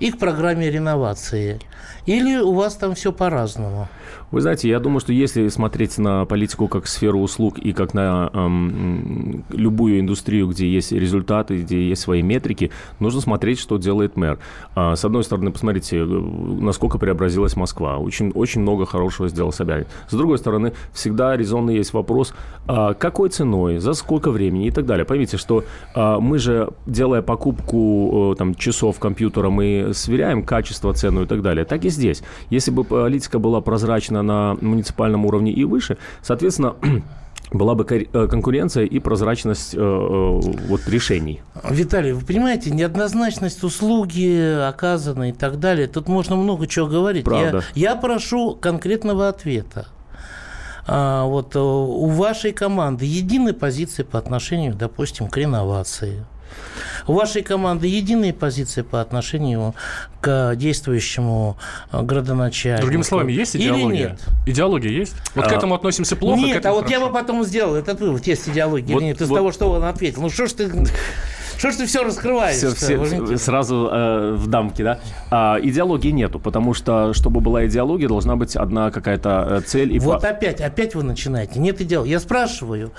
И 0.00 0.10
к 0.10 0.18
программе 0.18 0.70
реновации? 0.70 1.60
Или 2.06 2.38
у 2.38 2.52
вас 2.52 2.74
там 2.76 2.94
все 2.94 3.12
по-разному? 3.12 3.88
Вы 4.30 4.42
знаете, 4.42 4.68
я 4.68 4.78
думаю, 4.78 5.00
что 5.00 5.12
если 5.12 5.48
смотреть 5.48 5.96
на 5.98 6.24
политику 6.26 6.68
как 6.68 6.86
сферу 6.86 7.20
услуг 7.20 7.58
и 7.58 7.72
как 7.72 7.94
на 7.94 8.30
эм, 8.32 9.44
любую 9.50 10.00
индустрию, 10.00 10.48
где 10.48 10.68
есть 10.68 10.92
результаты, 10.92 11.58
где 11.58 11.88
есть 11.88 12.02
свои 12.02 12.22
метрики, 12.22 12.70
нужно 12.98 13.20
смотреть, 13.22 13.58
что 13.58 13.78
делает 13.78 14.16
мэр. 14.16 14.38
А, 14.74 14.96
с 14.96 15.04
одной 15.04 15.24
стороны, 15.24 15.50
посмотрите, 15.50 16.04
насколько 16.04 16.98
преобразилась 16.98 17.56
Москва. 17.56 17.96
Очень, 17.98 18.30
очень 18.30 18.60
много 18.60 18.84
хорошего 18.84 19.28
сделал 19.28 19.52
Собянин. 19.52 19.86
С 20.08 20.14
другой 20.14 20.38
стороны, 20.38 20.72
всегда 20.92 21.36
резонный 21.36 21.76
есть 21.76 21.94
вопрос, 21.94 22.34
а, 22.66 22.92
какой 22.94 23.30
ценой, 23.30 23.78
за 23.78 23.94
сколько 23.94 24.30
времени 24.30 24.66
и 24.66 24.70
так 24.70 24.84
далее. 24.84 25.06
Поймите, 25.06 25.38
что 25.38 25.64
а, 25.94 26.20
мы 26.20 26.38
же, 26.38 26.70
делая 26.86 27.22
покупку 27.22 28.34
там, 28.36 28.54
часов 28.54 28.98
компьютера, 28.98 29.48
мы 29.48 29.87
сверяем 29.92 30.44
качество, 30.44 30.92
цену 30.92 31.22
и 31.22 31.26
так 31.26 31.42
далее. 31.42 31.64
Так 31.64 31.84
и 31.84 31.90
здесь. 31.90 32.22
Если 32.50 32.70
бы 32.70 32.84
политика 32.84 33.38
была 33.38 33.60
прозрачна 33.60 34.22
на 34.22 34.56
муниципальном 34.60 35.26
уровне 35.26 35.52
и 35.52 35.64
выше, 35.64 35.98
соответственно, 36.22 36.76
была 37.52 37.74
бы 37.74 37.84
э, 37.84 38.26
конкуренция 38.26 38.84
и 38.84 38.98
прозрачность 38.98 39.74
э, 39.74 39.78
э, 39.78 39.80
вот, 39.80 40.88
решений. 40.88 41.40
Виталий, 41.68 42.12
вы 42.12 42.24
понимаете, 42.24 42.70
неоднозначность 42.70 43.62
услуги 43.64 44.66
оказанной 44.68 45.30
и 45.30 45.32
так 45.32 45.58
далее, 45.58 45.86
тут 45.86 46.08
можно 46.08 46.36
много 46.36 46.66
чего 46.66 46.86
говорить. 46.86 47.24
Правда. 47.24 47.62
Я, 47.74 47.90
я 47.90 47.96
прошу 47.96 48.54
конкретного 48.54 49.28
ответа. 49.28 49.88
А, 50.86 51.24
вот 51.24 51.54
у 51.54 52.06
вашей 52.06 52.52
команды 52.52 53.04
единой 53.04 53.52
позиции 53.52 54.02
по 54.02 54.18
отношению, 54.18 54.74
допустим, 54.74 55.28
к 55.28 55.36
реновации– 55.36 56.24
у 57.06 57.14
вашей 57.14 57.42
команды 57.42 57.86
единые 57.86 58.32
позиции 58.32 58.82
по 58.82 59.00
отношению 59.00 59.74
к 60.20 60.54
действующему 60.56 61.56
э, 61.92 62.02
градоначальнику? 62.02 62.82
Другими 62.82 63.02
словами, 63.02 63.32
есть 63.32 63.56
идеология? 63.56 63.86
Или 63.86 63.96
нет? 63.96 64.20
Идеология 64.46 64.90
есть? 64.90 65.14
Вот 65.34 65.46
а, 65.46 65.48
к 65.48 65.52
этому 65.52 65.74
относимся 65.74 66.16
плохо? 66.16 66.40
Нет, 66.40 66.64
а 66.66 66.72
вот 66.72 66.84
хорошо. 66.84 67.00
я 67.00 67.06
бы 67.06 67.12
потом 67.12 67.44
сделал 67.44 67.74
этот 67.74 68.00
вывод, 68.00 68.26
есть 68.26 68.48
идеология 68.48 68.94
вот, 68.94 69.00
или 69.00 69.08
нет, 69.08 69.20
из 69.20 69.28
вот, 69.28 69.36
того, 69.36 69.52
что 69.52 69.70
он 69.70 69.84
ответил. 69.84 70.22
Ну 70.22 70.30
что 70.30 70.46
ж 70.46 70.52
ты... 70.52 70.70
Что 71.58 71.72
ж 71.72 71.74
ты 71.74 71.86
все 71.86 72.04
раскрываешь? 72.04 72.56
Все, 72.56 72.70
все, 72.70 73.36
сразу 73.36 73.90
э, 73.90 74.32
в 74.34 74.46
дамке, 74.46 74.84
да? 74.84 75.00
А, 75.28 75.58
идеологии 75.60 76.10
нету, 76.10 76.38
потому 76.38 76.72
что, 76.72 77.12
чтобы 77.12 77.40
была 77.40 77.66
идеология, 77.66 78.06
должна 78.06 78.36
быть 78.36 78.54
одна 78.54 78.92
какая-то 78.92 79.46
э, 79.50 79.60
цель 79.62 79.92
и 79.92 79.98
Вот 79.98 80.24
опять, 80.24 80.60
опять 80.60 80.94
вы 80.94 81.02
начинаете. 81.02 81.58
Нет 81.58 81.80
идеологии. 81.80 82.12
Я 82.12 82.20
спрашиваю, 82.20 82.92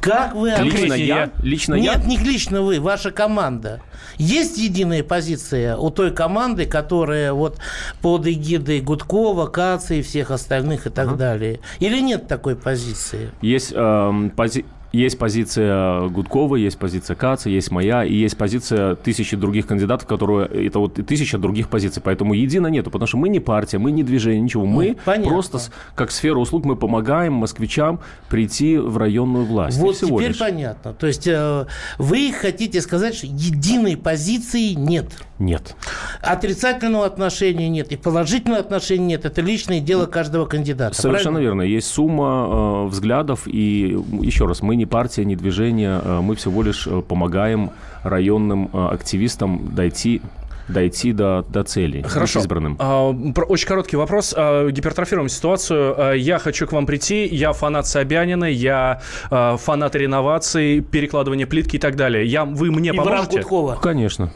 как 0.00 0.34
вы... 0.34 0.52
Лично 0.58 0.94
я? 0.94 1.30
Лично 1.40 1.74
Нет, 1.74 1.98
я? 1.98 2.04
не 2.04 2.16
лично 2.16 2.62
вы, 2.62 2.80
ваша 2.80 3.12
команда. 3.12 3.80
Есть 4.16 4.58
единая 4.58 5.04
позиция 5.04 5.76
у 5.76 5.90
той 5.90 6.10
команды, 6.10 6.66
которая 6.66 7.32
вот 7.32 7.58
под 8.02 8.26
эгидой 8.26 8.80
Гудкова, 8.80 9.46
Каца 9.46 9.94
и 9.94 10.02
всех 10.02 10.32
остальных 10.32 10.88
и 10.88 10.90
так 10.90 11.10
uh-huh. 11.10 11.16
далее? 11.16 11.60
Или 11.78 12.00
нет 12.00 12.26
такой 12.26 12.56
позиции? 12.56 13.30
Есть 13.40 13.72
э, 13.72 14.30
пози 14.36 14.64
есть 14.92 15.18
позиция 15.18 16.08
Гудкова, 16.08 16.56
есть 16.56 16.78
позиция 16.78 17.14
Каца, 17.14 17.48
есть 17.48 17.70
моя, 17.70 18.04
и 18.04 18.14
есть 18.14 18.36
позиция 18.36 18.96
тысячи 18.96 19.36
других 19.36 19.66
кандидатов, 19.66 20.08
которые... 20.08 20.48
Это 20.66 20.80
вот 20.80 20.94
тысяча 20.94 21.38
других 21.38 21.68
позиций. 21.68 22.02
Поэтому 22.04 22.34
едино 22.34 22.66
нету, 22.66 22.90
потому 22.90 23.06
что 23.06 23.16
мы 23.16 23.28
не 23.28 23.40
партия, 23.40 23.78
мы 23.78 23.92
не 23.92 24.02
движение, 24.02 24.40
ничего. 24.40 24.66
Мы 24.66 24.96
ну, 25.06 25.28
просто, 25.28 25.60
как 25.94 26.10
сфера 26.10 26.38
услуг, 26.38 26.64
мы 26.64 26.76
помогаем 26.76 27.34
москвичам 27.34 28.00
прийти 28.28 28.78
в 28.78 28.96
районную 28.96 29.44
власть. 29.44 29.78
Вот 29.78 29.96
теперь 29.96 30.28
лишь. 30.28 30.38
понятно. 30.38 30.92
То 30.92 31.06
есть 31.06 31.26
э, 31.26 31.66
вы 31.98 32.32
хотите 32.32 32.80
сказать, 32.80 33.14
что 33.14 33.26
единой 33.26 33.96
позиции 33.96 34.72
нет? 34.72 35.12
Нет. 35.38 35.74
Отрицательного 36.20 37.06
отношения 37.06 37.68
нет, 37.68 37.92
и 37.92 37.96
положительного 37.96 38.60
отношения 38.60 39.06
нет. 39.06 39.24
Это 39.24 39.40
личное 39.40 39.80
дело 39.80 40.06
каждого 40.06 40.46
кандидата. 40.46 40.94
Совершенно 40.94 41.36
правильно? 41.36 41.62
верно. 41.62 41.62
Есть 41.62 41.88
сумма 41.88 42.84
э, 42.84 42.88
взглядов, 42.88 43.46
и 43.46 43.98
еще 44.20 44.46
раз, 44.46 44.62
мы 44.62 44.79
не 44.80 44.86
партия, 44.86 45.24
не 45.24 45.36
движение, 45.36 46.00
э, 46.02 46.20
мы 46.20 46.34
всего 46.34 46.62
лишь 46.62 46.86
э, 46.86 47.02
помогаем 47.02 47.70
районным 48.02 48.70
э, 48.72 48.88
активистам 48.92 49.74
дойти 49.74 50.22
дойти 50.68 51.12
до, 51.12 51.44
до 51.48 51.64
цели. 51.64 52.02
Хорошо. 52.02 52.40
Избранным. 52.40 52.76
А, 52.78 53.10
очень 53.10 53.66
короткий 53.66 53.96
вопрос. 53.96 54.34
А, 54.36 54.68
гипертрофируем 54.70 55.28
ситуацию. 55.28 55.94
А, 55.96 56.12
я 56.12 56.38
хочу 56.38 56.66
к 56.66 56.72
вам 56.72 56.86
прийти. 56.86 57.26
Я 57.26 57.52
фанат 57.52 57.86
Собянина, 57.86 58.44
я 58.44 59.00
а, 59.30 59.56
фанат 59.56 59.96
реновации, 59.96 60.80
перекладывания 60.80 61.46
плитки 61.46 61.76
и 61.76 61.78
так 61.78 61.96
далее. 61.96 62.24
Я, 62.24 62.44
вы 62.44 62.70
мне 62.70 62.90
и 62.90 62.96
поможете? 62.96 63.38
Гудкова. 63.38 63.78
Конечно. 63.82 64.32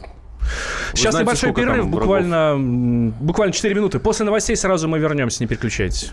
Сейчас 0.92 1.12
знаете, 1.12 1.30
небольшой 1.30 1.54
перерыв, 1.54 1.88
буквально, 1.88 2.56
буквально 2.58 3.52
4 3.52 3.74
минуты. 3.74 3.98
После 3.98 4.26
новостей 4.26 4.56
сразу 4.56 4.88
мы 4.88 4.98
вернемся, 4.98 5.42
не 5.42 5.46
переключайтесь. 5.46 6.12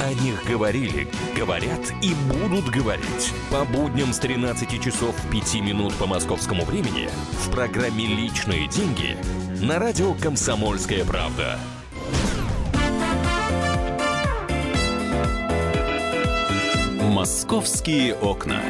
О 0.00 0.12
них 0.12 0.44
говорили, 0.44 1.06
говорят 1.36 1.92
и 2.02 2.14
будут 2.28 2.68
говорить. 2.68 3.32
По 3.50 3.64
будням 3.64 4.12
с 4.12 4.18
13 4.18 4.82
часов 4.82 5.14
5 5.30 5.54
минут 5.60 5.94
по 5.94 6.06
московскому 6.06 6.64
времени 6.64 7.08
в 7.44 7.50
программе 7.50 8.06
«Личные 8.06 8.66
деньги» 8.66 9.16
на 9.62 9.78
радио 9.78 10.14
«Комсомольская 10.14 11.04
правда». 11.04 11.58
«Московские 17.00 18.14
окна». 18.16 18.60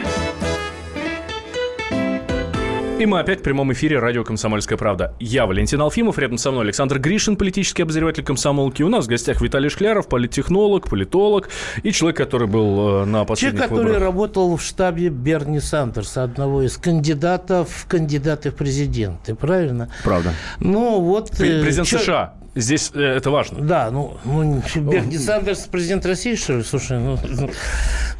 И 2.96 3.06
мы 3.06 3.18
опять 3.18 3.40
в 3.40 3.42
прямом 3.42 3.72
эфире 3.72 3.98
радио 3.98 4.22
«Комсомольская 4.22 4.78
правда». 4.78 5.16
Я 5.18 5.46
Валентин 5.46 5.80
Алфимов, 5.80 6.16
рядом 6.16 6.38
со 6.38 6.52
мной 6.52 6.62
Александр 6.62 7.00
Гришин, 7.00 7.34
политический 7.34 7.82
обозреватель 7.82 8.22
комсомолки. 8.22 8.84
У 8.84 8.88
нас 8.88 9.06
в 9.06 9.08
гостях 9.08 9.40
Виталий 9.40 9.68
Шкляров, 9.68 10.06
политтехнолог, 10.08 10.88
политолог 10.88 11.48
и 11.82 11.90
человек, 11.90 12.16
который 12.16 12.46
был 12.46 13.02
э, 13.02 13.04
на 13.04 13.24
последних 13.24 13.58
Человек, 13.58 13.70
который 13.70 13.86
выборах. 13.86 14.02
работал 14.02 14.56
в 14.56 14.62
штабе 14.62 15.08
Берни 15.08 15.58
Сандерса, 15.58 16.22
одного 16.22 16.62
из 16.62 16.76
кандидатов 16.76 17.68
в 17.68 17.88
кандидаты 17.88 18.52
в 18.52 18.54
президенты, 18.54 19.34
правильно? 19.34 19.90
Правда. 20.04 20.32
Ну 20.60 21.00
вот... 21.00 21.32
Э, 21.40 21.62
президент 21.62 21.88
чё... 21.88 21.98
США. 21.98 22.34
Здесь 22.54 22.92
э, 22.94 23.00
это 23.00 23.30
важно. 23.30 23.60
Да, 23.62 23.90
ну, 23.90 24.16
ну 24.24 24.62
Берни 24.76 25.18
Сандерс 25.18 25.66
президент 25.70 26.06
России, 26.06 26.36
что 26.36 26.54
ли? 26.54 26.62
Слушай, 26.62 26.98
ну, 26.98 27.18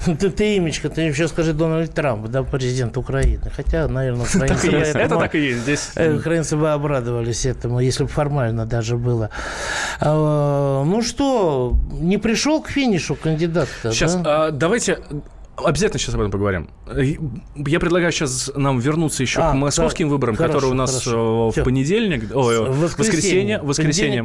ну 0.07 0.17
ты, 0.17 0.31
ты 0.31 0.57
имечко, 0.57 0.89
ты 0.89 1.03
еще 1.03 1.29
скажи 1.29 1.53
Дональд 1.53 1.95
Трамп, 1.95 2.27
да, 2.29 2.43
президент 2.43 2.97
Украины. 2.97 3.51
Хотя, 3.55 3.87
наверное, 3.87 4.27
украинцы 4.27 4.71
бы, 4.71 4.77
это 4.79 5.19
так 5.19 5.35
и 5.37 5.39
есть. 5.39 5.61
Здесь... 5.61 5.93
Э, 5.95 6.17
украинцы 6.17 6.57
бы 6.57 6.73
обрадовались 6.73 7.47
этому, 7.47 7.79
если 7.79 8.05
бы 8.05 8.09
формально 8.09 8.67
даже 8.67 8.97
было. 8.97 9.31
А, 10.01 10.83
ну 10.85 11.03
что, 11.03 11.77
не 11.93 12.19
пришел 12.19 12.61
к 12.61 12.71
финишу 12.71 13.15
кандидат 13.15 13.69
Сейчас, 13.85 14.19
а, 14.25 14.51
давайте 14.51 14.99
Обязательно 15.57 16.01
сейчас 16.01 16.15
об 16.17 16.21
этом 16.21 16.33
поговорим. 16.33 16.69
Я 16.87 17.81
предлагаю 17.81 18.13
сейчас 18.13 18.51
нам 18.55 18.79
вернуться 18.79 19.23
еще 19.23 19.41
а, 19.41 19.53
к 19.53 19.55
московским 19.55 20.09
да, 20.09 20.13
выборам, 20.13 20.37
хорошо, 20.37 20.53
которые 20.53 20.73
у 20.73 20.75
нас 20.75 20.91
хорошо. 20.91 21.49
в 21.49 21.53
Все. 21.53 21.65
понедельник, 21.65 22.31
ой, 22.35 22.69
воскресенье, 22.69 23.61
воскресенье, 23.63 24.23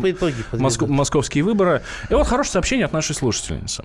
Моск, 0.52 0.82
московские 0.82 1.44
выборы. 1.46 1.84
И 2.10 2.14
вот 2.14 2.28
хорошее 2.28 2.54
сообщение 2.54 2.86
от 2.86 2.94
нашей 2.94 3.16
слушательницы. 3.16 3.84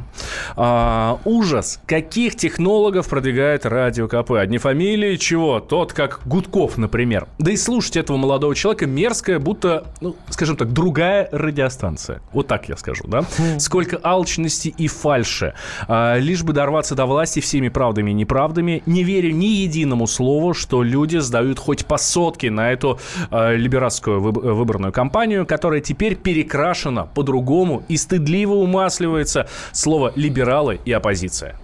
А, 0.56 1.20
ужас, 1.24 1.80
каких 1.86 2.34
технологов 2.34 3.08
продвигает 3.08 3.64
радио 3.64 4.08
КП? 4.08 4.32
Одни 4.32 4.58
фамилии, 4.58 5.16
чего? 5.16 5.60
Тот, 5.60 5.92
как 5.92 6.20
Гудков, 6.24 6.76
например. 6.76 7.28
Да 7.38 7.52
и 7.52 7.56
слушать 7.56 7.96
этого 7.96 8.16
молодого 8.16 8.54
человека 8.56 8.86
мерзкая, 8.86 9.38
будто, 9.38 9.86
ну, 10.00 10.16
скажем 10.30 10.56
так, 10.56 10.72
другая 10.72 11.28
радиостанция. 11.30 12.22
Вот 12.32 12.48
так 12.48 12.68
я 12.68 12.76
скажу, 12.76 13.04
да? 13.06 13.20
Хм. 13.20 13.60
Сколько 13.60 14.00
алчности 14.02 14.74
и 14.76 14.88
фальши. 14.88 15.54
А, 15.86 16.16
лишь 16.18 16.42
бы 16.42 16.52
дорваться 16.52 16.96
до 16.96 17.06
власти 17.06 17.38
всеми 17.38 17.68
правдами 17.68 18.10
и 18.10 18.14
неправдами. 18.14 18.63
Не 18.86 19.04
верю 19.04 19.32
ни 19.32 19.46
единому 19.46 20.06
слову, 20.06 20.54
что 20.54 20.82
люди 20.82 21.18
сдают 21.18 21.58
хоть 21.58 21.86
по 21.86 21.98
сотке 21.98 22.50
на 22.50 22.72
эту 22.72 22.98
э, 23.30 23.56
либератскую 23.56 24.20
выб- 24.20 24.40
выборную 24.40 24.92
кампанию, 24.92 25.46
которая 25.46 25.80
теперь 25.80 26.16
перекрашена 26.16 27.04
по-другому 27.04 27.82
и 27.88 27.96
стыдливо 27.96 28.54
умасливается 28.54 29.48
слово 29.72 30.12
«либералы» 30.16 30.80
и 30.84 30.92
«оппозиция». 30.92 31.58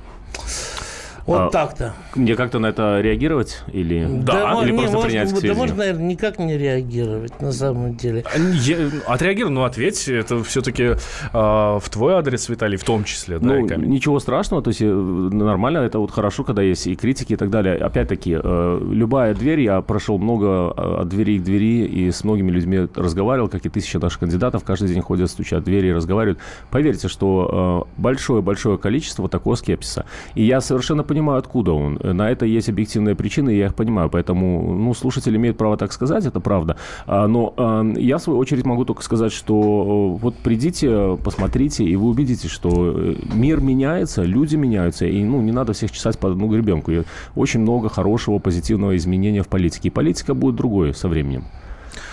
Вот 1.26 1.40
А, 1.40 1.50
так-то. 1.50 1.94
Мне 2.14 2.34
как-то 2.34 2.58
на 2.58 2.66
это 2.66 3.00
реагировать 3.00 3.62
или, 3.72 4.06
Да, 4.22 4.54
мо- 4.54 4.62
или 4.62 4.72
не, 4.72 4.78
просто 4.78 4.96
может, 4.96 5.10
принять 5.10 5.32
к 5.32 5.40
да 5.42 5.54
можно, 5.54 5.76
наверное, 5.76 6.04
никак 6.04 6.38
не 6.38 6.56
реагировать 6.58 7.40
на 7.40 7.52
самом 7.52 7.94
деле. 7.96 8.24
Я- 8.62 8.76
Отреагируй, 9.06 9.50
ну 9.52 9.64
ответь, 9.64 10.08
это 10.08 10.42
все-таки 10.42 10.96
в 11.32 11.82
твой 11.90 12.14
адрес, 12.14 12.48
Виталий, 12.48 12.76
в 12.76 12.84
том 12.84 13.04
числе, 13.04 13.38
да, 13.38 13.46
Ну, 13.46 13.64
и 13.64 13.68
камень. 13.68 13.88
ничего 13.90 14.18
страшного, 14.20 14.62
то 14.62 14.68
есть 14.68 14.80
э, 14.82 14.86
нормально, 14.86 15.78
это 15.78 15.98
вот 15.98 16.10
хорошо, 16.10 16.44
когда 16.44 16.62
есть 16.62 16.86
и 16.86 16.96
критики 16.96 17.34
и 17.34 17.36
так 17.36 17.50
далее. 17.50 17.76
Опять-таки, 17.76 18.38
э, 18.42 18.80
любая 18.90 19.34
дверь, 19.34 19.60
я 19.60 19.80
прошел 19.82 20.18
много 20.18 20.72
э, 20.76 21.00
от 21.02 21.08
двери 21.08 21.38
к 21.38 21.42
двери 21.42 21.84
и 21.86 22.10
с 22.10 22.24
многими 22.24 22.50
людьми 22.50 22.88
разговаривал, 22.94 23.48
как 23.48 23.64
и 23.66 23.68
тысячи 23.68 23.96
наших 23.96 24.20
кандидатов, 24.20 24.64
каждый 24.64 24.88
день 24.88 25.00
ходят, 25.02 25.30
стучат 25.30 25.62
в 25.62 25.64
двери 25.64 25.88
и 25.88 25.92
разговаривают. 25.92 26.38
Поверьте, 26.70 27.08
что 27.08 27.86
э, 27.96 28.00
большое-большое 28.00 28.78
количество 28.78 29.28
такого 29.28 29.54
скепсиса. 29.54 30.04
И 30.34 30.44
я 30.44 30.60
совершенно 30.60 31.02
понимаю, 31.10 31.38
откуда 31.38 31.72
он. 31.72 31.98
На 32.02 32.30
это 32.30 32.46
есть 32.46 32.68
объективные 32.68 33.14
причины, 33.14 33.50
я 33.50 33.66
их 33.66 33.74
понимаю, 33.74 34.08
поэтому, 34.10 34.74
ну, 34.74 34.94
слушатели 34.94 35.36
имеют 35.36 35.56
право 35.56 35.76
так 35.76 35.92
сказать, 35.92 36.24
это 36.26 36.40
правда. 36.40 36.76
А, 37.06 37.26
Но 37.26 37.52
э, 37.56 38.00
я, 38.00 38.16
в 38.16 38.22
свою 38.22 38.38
очередь, 38.38 38.64
могу 38.64 38.84
только 38.84 39.02
сказать, 39.02 39.32
что 39.32 39.54
э, 39.54 40.22
вот 40.22 40.34
придите, 40.36 41.18
посмотрите, 41.24 41.84
и 41.84 41.96
вы 41.96 42.08
увидите, 42.10 42.48
что 42.48 42.70
э, 42.70 43.14
мир 43.34 43.60
меняется, 43.60 44.22
люди 44.22 44.56
меняются, 44.56 45.06
и, 45.06 45.24
ну, 45.24 45.42
не 45.42 45.52
надо 45.52 45.72
всех 45.72 45.90
чесать 45.90 46.18
под 46.18 46.32
одну 46.32 46.48
гребенку. 46.48 46.92
И 46.92 47.02
очень 47.34 47.60
много 47.60 47.88
хорошего, 47.88 48.38
позитивного 48.38 48.96
изменения 48.96 49.42
в 49.42 49.48
политике. 49.48 49.88
И 49.88 49.90
политика 49.90 50.34
будет 50.34 50.54
другой 50.54 50.94
со 50.94 51.08
временем. 51.08 51.44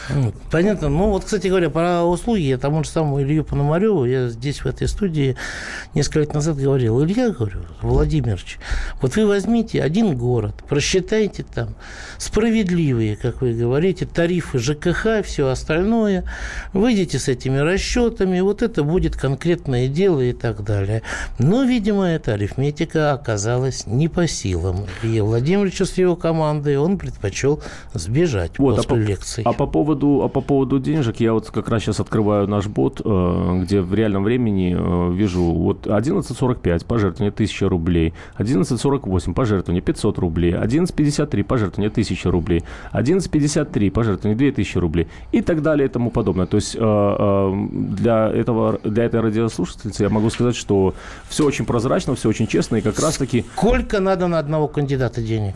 М, 0.09 0.33
Понятно. 0.51 0.89
Ну, 0.89 1.09
вот, 1.09 1.23
кстати 1.25 1.47
говоря, 1.47 1.69
про 1.69 2.03
услуги, 2.03 2.41
я 2.41 2.57
тому 2.57 2.83
же 2.83 2.89
самому 2.89 3.21
Илью 3.21 3.43
Пономареву, 3.43 4.05
я 4.05 4.27
здесь, 4.29 4.59
в 4.59 4.65
этой 4.65 4.87
студии, 4.87 5.35
несколько 5.93 6.19
лет 6.19 6.33
назад 6.33 6.57
говорил, 6.57 7.03
Илья, 7.03 7.29
говорю, 7.31 7.61
Владимирович, 7.81 8.57
вот 9.01 9.15
вы 9.15 9.25
возьмите 9.25 9.81
один 9.81 10.17
город, 10.17 10.55
просчитайте 10.67 11.43
там 11.43 11.69
справедливые, 12.17 13.15
как 13.15 13.41
вы 13.41 13.53
говорите, 13.53 14.05
тарифы 14.05 14.59
ЖКХ, 14.59 15.23
все 15.25 15.47
остальное, 15.47 16.23
выйдите 16.73 17.17
с 17.19 17.27
этими 17.27 17.57
расчетами, 17.57 18.39
вот 18.41 18.61
это 18.61 18.83
будет 18.83 19.15
конкретное 19.15 19.87
дело 19.87 20.21
и 20.21 20.33
так 20.33 20.63
далее. 20.63 21.01
Но, 21.39 21.63
видимо, 21.63 22.03
эта 22.05 22.33
арифметика 22.33 23.13
оказалась 23.13 23.87
не 23.87 24.07
по 24.07 24.27
силам 24.27 24.85
Илье 25.01 25.23
Владимировичу 25.23 25.85
с 25.85 25.93
его 25.97 26.15
командой, 26.15 26.77
он 26.77 26.97
предпочел 26.97 27.61
сбежать 27.93 28.59
Вот, 28.59 28.73
а 28.79 28.83
после 28.83 28.89
по- 29.05 29.07
лекции. 29.09 29.41
А 29.45 29.53
по 29.53 29.65
поводу, 29.65 29.96
а 30.03 30.27
по 30.27 30.41
поводу 30.41 30.79
денежек, 30.79 31.19
я 31.19 31.33
вот 31.33 31.49
как 31.51 31.69
раз 31.69 31.83
сейчас 31.83 31.99
открываю 31.99 32.47
наш 32.47 32.67
бот, 32.67 33.01
э, 33.03 33.59
где 33.63 33.81
в 33.81 33.93
реальном 33.93 34.23
времени 34.23 34.75
э, 34.77 35.13
вижу 35.13 35.43
вот 35.43 35.87
11.45 35.87 36.85
пожертвование 36.85 37.31
1000 37.31 37.69
рублей, 37.69 38.13
11.48 38.37 39.33
пожертвование 39.33 39.81
500 39.81 40.19
рублей, 40.19 40.53
11.53 40.53 41.43
пожертвование 41.43 41.89
1000 41.89 42.31
рублей, 42.31 42.63
11.53 42.93 43.91
пожертвование 43.91 44.37
2000 44.37 44.77
рублей 44.77 45.07
и 45.31 45.41
так 45.41 45.61
далее 45.61 45.87
и 45.87 45.89
тому 45.89 46.11
подобное. 46.11 46.45
То 46.45 46.57
есть 46.57 46.75
э, 46.79 47.67
для, 47.71 48.29
этого, 48.29 48.79
для 48.83 49.03
этой 49.05 49.21
радиослушательницы 49.21 50.03
я 50.03 50.09
могу 50.09 50.29
сказать, 50.29 50.55
что 50.55 50.93
все 51.29 51.45
очень 51.45 51.65
прозрачно, 51.65 52.15
все 52.15 52.29
очень 52.29 52.47
честно 52.47 52.77
и 52.77 52.81
как 52.81 52.99
раз-таки 52.99 53.45
Сколько 53.55 53.99
надо 53.99 54.27
на 54.27 54.39
одного 54.39 54.67
кандидата 54.67 55.21
денег? 55.21 55.55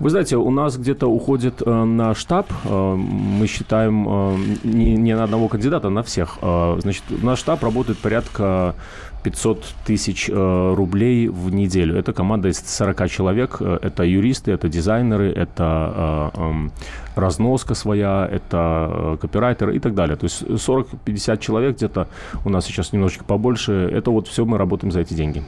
Вы 0.00 0.10
знаете, 0.10 0.36
у 0.36 0.50
нас 0.50 0.76
где-то 0.76 1.06
уходит 1.08 1.62
э, 1.64 1.84
на 1.84 2.14
штаб, 2.14 2.46
э, 2.64 2.94
мы 2.94 3.46
считаем 3.46 4.06
э, 4.08 4.36
не, 4.64 4.96
не 4.96 5.16
на 5.16 5.24
одного 5.24 5.48
кандидата, 5.48 5.88
а 5.88 5.90
на 5.90 6.02
всех. 6.02 6.38
Э, 6.40 6.78
значит, 6.80 7.02
наш 7.22 7.40
штаб 7.40 7.62
работает 7.62 7.98
порядка 7.98 8.74
500 9.22 9.74
тысяч 9.84 10.30
э, 10.30 10.74
рублей 10.76 11.28
в 11.28 11.52
неделю. 11.52 11.96
Это 11.96 12.12
команда 12.12 12.48
из 12.48 12.58
40 12.58 13.10
человек. 13.10 13.56
Э, 13.60 13.78
Это 13.82 14.04
юристы, 14.04 14.52
это 14.52 14.68
дизайнеры, 14.68 15.32
это 15.32 16.30
э, 16.34 16.40
эм, 16.40 16.72
разноска 17.16 17.74
своя, 17.74 18.28
это 18.30 18.90
э, 18.90 19.16
копирайтеры 19.20 19.76
и 19.76 19.80
так 19.80 19.94
далее. 19.94 20.16
То 20.16 20.24
есть 20.24 20.42
40-50 20.42 21.38
человек 21.38 21.76
где-то 21.76 22.06
у 22.44 22.50
нас 22.50 22.66
сейчас 22.66 22.92
немножечко 22.92 23.24
побольше. 23.24 23.72
Это 23.72 24.10
вот 24.10 24.28
все 24.28 24.44
мы 24.44 24.58
работаем 24.58 24.92
за 24.92 25.00
эти 25.00 25.14
деньги. 25.14 25.42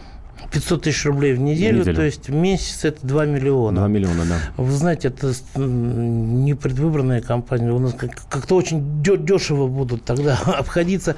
500 0.51 0.83
тысяч 0.83 1.05
рублей 1.07 1.33
в 1.35 1.41
неделю, 1.41 1.81
неделю. 1.81 1.97
то 1.97 2.03
есть 2.03 2.29
в 2.29 2.33
месяц 2.35 2.85
это 2.85 3.07
2 3.07 3.27
миллиона. 3.27 3.77
2 3.81 3.89
миллиона, 3.89 4.25
да. 4.29 4.37
Вы 4.57 4.71
знаете, 4.73 5.09
это 5.09 5.33
не 5.57 6.55
предвыборная 6.55 7.21
кампания. 7.21 7.71
У 7.73 7.79
нас 7.79 7.95
как- 7.95 8.23
как-то 8.29 8.57
очень 8.57 9.03
дешево 9.03 9.69
будут 9.69 10.05
тогда 10.05 10.39
обходиться. 10.47 11.15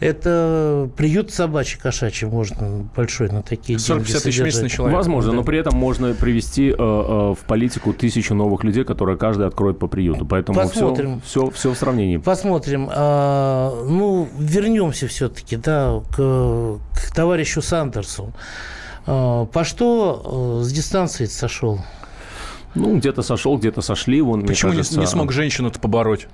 Это 0.00 0.88
приют 0.96 1.32
собачий, 1.32 1.78
кошачий 1.80 2.26
можно 2.28 2.84
большой 2.94 3.30
на 3.30 3.42
такие 3.42 3.78
деньги 3.78 4.02
40-50 4.02 4.20
тысяч 4.22 4.38
в 4.40 4.44
месяц 4.44 4.60
на 4.62 4.68
человека. 4.68 4.96
Возможно, 4.96 5.30
Да. 5.30 5.36
но 5.38 5.44
при 5.44 5.58
этом 5.58 5.74
можно 5.76 6.12
привести 6.14 6.70
э, 6.70 6.74
э, 6.74 6.76
в 6.76 7.38
политику 7.46 7.92
тысячу 7.92 8.34
новых 8.34 8.64
людей, 8.64 8.84
которые 8.84 9.16
каждый 9.16 9.46
откроет 9.46 9.78
по 9.78 9.86
приюту. 9.86 10.26
Поэтому 10.26 10.60
все, 10.60 10.68
Посмотрим. 10.68 11.20
все, 11.24 11.50
все 11.50 11.72
в 11.72 11.76
сравнении. 11.78 12.18
Посмотрим. 12.18 12.88
А, 12.92 13.84
ну, 13.88 14.28
вернемся 14.38 15.08
все-таки 15.08 15.56
да, 15.56 16.00
к, 16.10 16.16
к 16.16 17.14
товарищу 17.14 17.62
Сандерсу. 17.62 18.32
А, 19.06 19.46
по 19.46 19.64
что 19.64 20.60
э, 20.60 20.64
с 20.64 20.72
дистанции 20.72 21.26
сошел? 21.26 21.80
Ну, 22.74 22.96
где-то 22.98 23.22
сошел, 23.22 23.56
где-то 23.56 23.82
сошли. 23.82 24.20
Вон, 24.20 24.44
Почему 24.44 24.72
не- 24.72 24.78
кажется, 24.78 24.98
не 24.98 25.06
смог 25.06 25.30
женщину-то 25.30 25.78
побороть? 25.78 26.26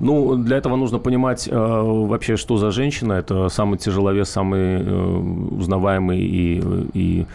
Ну, 0.00 0.34
для 0.36 0.56
этого 0.56 0.76
нужно 0.76 0.98
понимать 0.98 1.46
э, 1.46 1.54
вообще, 1.54 2.36
что 2.36 2.56
за 2.56 2.70
женщина. 2.72 3.12
Это 3.14 3.48
самый 3.48 3.78
тяжеловес, 3.78 4.28
самый 4.30 4.82
э, 4.82 5.16
узнаваемый 5.52 6.18
и, 6.18 6.62
и 6.92 7.26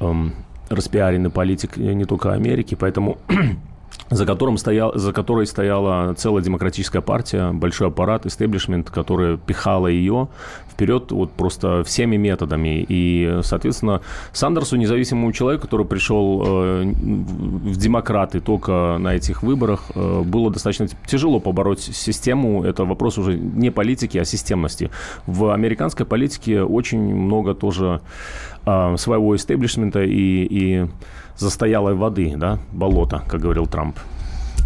эм, 0.00 0.32
распиаренный 0.70 1.30
политик 1.30 1.76
э, 1.76 1.92
не 1.92 2.06
только 2.06 2.32
Америки. 2.32 2.74
Поэтому 2.74 3.18
за, 4.10 4.26
которым 4.26 4.58
стоял, 4.58 4.92
за 4.94 5.12
которой 5.12 5.46
стояла 5.46 6.14
целая 6.14 6.42
демократическая 6.42 7.00
партия, 7.00 7.52
большой 7.52 7.88
аппарат, 7.88 8.26
истеблишмент, 8.26 8.90
который 8.90 9.38
пихала 9.38 9.86
ее 9.86 10.28
вперед 10.74 11.12
вот 11.12 11.30
просто 11.32 11.84
всеми 11.84 12.16
методами. 12.16 12.84
И, 12.88 13.40
соответственно, 13.42 14.00
Сандерсу, 14.32 14.76
независимому 14.76 15.32
человеку, 15.32 15.62
который 15.62 15.86
пришел 15.86 16.42
э, 16.44 16.82
в 16.84 17.76
демократы 17.76 18.40
только 18.40 18.96
на 18.98 19.14
этих 19.14 19.42
выборах, 19.42 19.84
э, 19.94 20.22
было 20.22 20.50
достаточно 20.50 20.88
тяжело 21.06 21.40
побороть 21.40 21.80
систему. 21.80 22.64
Это 22.64 22.84
вопрос 22.84 23.18
уже 23.18 23.36
не 23.36 23.70
политики, 23.70 24.18
а 24.18 24.24
системности. 24.24 24.90
В 25.26 25.52
американской 25.52 26.06
политике 26.06 26.62
очень 26.62 27.14
много 27.14 27.54
тоже 27.54 28.00
э, 28.66 28.96
своего 28.96 29.36
истеблишмента 29.36 30.02
и, 30.02 30.46
и 30.50 30.86
застоялой 31.36 31.94
воды, 31.94 32.34
да, 32.36 32.58
болота, 32.72 33.22
как 33.28 33.40
говорил 33.40 33.66
Трамп. 33.66 33.98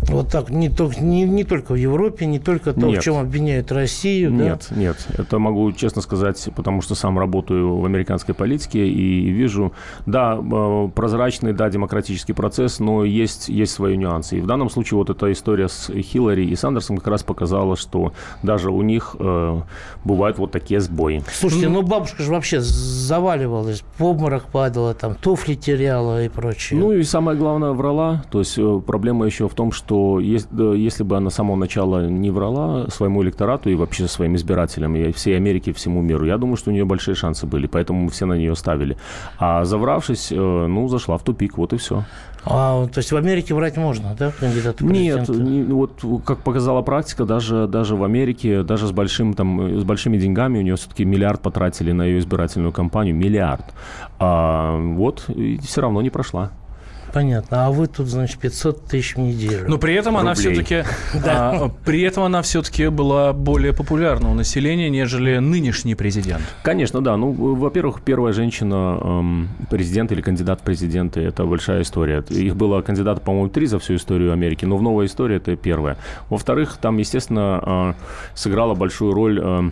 Вот 0.03 0.29
так, 0.29 0.51
не, 0.51 0.69
только, 0.69 1.01
не, 1.01 1.25
не 1.25 1.45
только 1.45 1.73
в 1.73 1.77
Европе, 1.77 2.27
не 2.27 2.39
только 2.39 2.73
то, 2.73 2.87
Нет. 2.87 3.01
в 3.01 3.05
чем 3.05 3.17
обвиняют 3.17 3.73
Россию. 3.73 4.31
да? 4.31 4.45
Нет, 4.45 4.69
нет, 4.71 4.97
это 5.17 5.39
могу 5.39 5.73
честно 5.73 6.03
сказать, 6.03 6.49
потому 6.55 6.81
что 6.83 6.95
сам 6.95 7.19
работаю 7.19 7.79
в 7.79 7.85
американской 7.85 8.35
политике 8.35 8.87
и 8.87 9.31
вижу, 9.31 9.73
да, 10.07 10.39
э, 10.39 10.89
прозрачный, 10.95 11.53
да, 11.53 11.69
демократический 11.69 12.33
процесс, 12.33 12.79
но 12.79 13.05
есть, 13.05 13.49
есть 13.49 13.73
свои 13.73 13.97
нюансы. 13.97 14.39
И 14.39 14.41
в 14.41 14.47
данном 14.47 14.71
случае 14.71 14.99
вот 14.99 15.11
эта 15.11 15.31
история 15.33 15.69
с 15.69 15.91
Хиллари 15.93 16.47
и 16.47 16.57
Сандерсом 16.57 16.99
как 16.99 17.09
раз 17.09 17.23
показала, 17.23 17.77
что 17.77 18.13
даже 18.43 18.71
у 18.71 18.83
них 18.83 19.17
э, 19.19 19.61
бывают 20.05 20.39
вот 20.39 20.53
такие 20.53 20.81
сбои. 20.81 21.23
Слушайте, 21.33 21.69
ну 21.69 21.83
бабушка 21.83 22.23
же 22.23 22.31
вообще 22.31 22.61
заваливалась, 22.61 23.83
в 23.99 24.05
обморок 24.05 24.45
падала, 24.45 24.95
там 24.95 25.15
туфли 25.15 25.55
теряла 25.55 26.25
и 26.25 26.29
прочее. 26.29 26.79
Ну 26.79 26.93
и 26.93 27.03
самое 27.03 27.37
главное, 27.37 27.73
врала. 27.73 28.25
То 28.31 28.39
есть 28.39 28.59
э, 28.59 28.81
проблема 28.87 29.27
еще 29.27 29.49
в 29.49 29.55
том, 29.55 29.73
что 29.73 29.88
да, 29.88 30.74
если 30.74 31.03
бы 31.03 31.16
она 31.16 31.31
с 31.31 31.35
самого 31.35 31.57
начала 31.57 32.07
не 32.09 32.31
врала 32.31 32.88
своему 32.88 33.22
электорату 33.22 33.70
и 33.70 33.74
вообще 33.74 34.09
своим 34.09 34.37
избирателям, 34.37 34.94
и 34.96 35.12
всей 35.12 35.37
Америке, 35.37 35.72
всему 35.72 36.03
миру, 36.03 36.27
я 36.27 36.38
думаю, 36.38 36.57
что 36.57 36.70
у 36.70 36.72
нее 36.72 36.85
большие 36.85 37.14
шансы 37.14 37.46
были, 37.46 37.66
поэтому 37.66 38.03
мы 38.03 38.11
все 38.11 38.27
на 38.27 38.35
нее 38.35 38.55
ставили. 38.57 38.96
А 39.38 39.64
завравшись, 39.64 40.33
э, 40.33 40.37
ну, 40.37 40.88
зашла 40.88 41.16
в 41.16 41.22
тупик, 41.22 41.59
вот 41.59 41.72
и 41.72 41.77
все. 41.77 42.05
А, 42.44 42.87
то 42.87 42.98
есть 42.98 43.12
в 43.12 43.16
Америке 43.16 43.55
врать 43.55 43.77
можно, 43.77 44.14
да, 44.18 44.31
кандидату 44.31 44.85
Нет, 44.87 45.29
не- 45.29 45.64
вот 45.64 46.03
как 46.24 46.38
показала 46.38 46.83
практика, 46.83 47.24
даже, 47.24 47.66
даже 47.66 47.96
в 47.96 48.05
Америке, 48.05 48.62
даже 48.62 48.87
с, 48.87 48.92
большим, 48.92 49.35
там, 49.35 49.61
э, 49.61 49.81
с 49.81 49.85
большими 49.85 50.16
деньгами, 50.18 50.59
у 50.59 50.62
нее 50.62 50.77
все-таки 50.77 51.05
миллиард 51.05 51.42
потратили 51.42 51.92
на 51.92 52.03
ее 52.03 52.18
избирательную 52.20 52.72
кампанию, 52.72 53.14
миллиард. 53.14 53.64
А, 54.18 54.79
вот, 54.79 55.29
и 55.29 55.59
все 55.59 55.81
равно 55.81 56.01
не 56.01 56.11
прошла. 56.11 56.51
Понятно. 57.12 57.66
А 57.66 57.71
вы 57.71 57.87
тут, 57.87 58.07
значит, 58.07 58.38
500 58.38 58.87
тысяч 58.87 59.16
в 59.16 59.18
неделю. 59.18 59.68
Но 59.68 59.79
при 59.79 59.94
этом 59.94 60.16
она 60.16 60.35
Рублей. 60.35 60.55
все-таки, 60.55 60.85
при 61.85 62.03
этом 62.03 62.25
она 62.25 62.42
все-таки 62.42 62.88
была 62.88 63.33
более 63.33 63.73
популярна 63.73 64.31
у 64.31 64.35
населения, 64.35 64.90
нежели 64.90 65.38
нынешний 65.38 65.94
президент. 65.94 66.42
Конечно, 66.62 67.03
да. 67.03 67.16
Ну, 67.16 67.33
во-первых, 67.33 68.03
первая 68.03 68.33
женщина 68.33 68.99
эм, 69.01 69.49
президент 69.71 70.12
или 70.12 70.21
кандидат 70.21 70.61
в 70.61 70.64
президенты– 70.64 71.21
это 71.23 71.44
большая 71.44 71.83
история. 71.83 72.25
Их 72.29 72.57
было 72.57 72.83
кандидатов, 72.83 73.25
по-моему, 73.25 73.49
три 73.49 73.66
за 73.66 73.79
всю 73.79 73.97
историю 73.97 74.33
Америки, 74.33 74.64
но 74.64 74.77
в 74.77 74.83
новой 74.83 75.07
истории 75.07 75.37
это 75.37 75.57
первая. 75.57 75.97
Во-вторых, 76.31 76.79
там, 76.81 76.99
естественно, 76.99 77.94
э, 77.99 78.35
сыграла 78.35 78.75
большую 78.75 79.12
роль 79.12 79.40
э, 79.42 79.71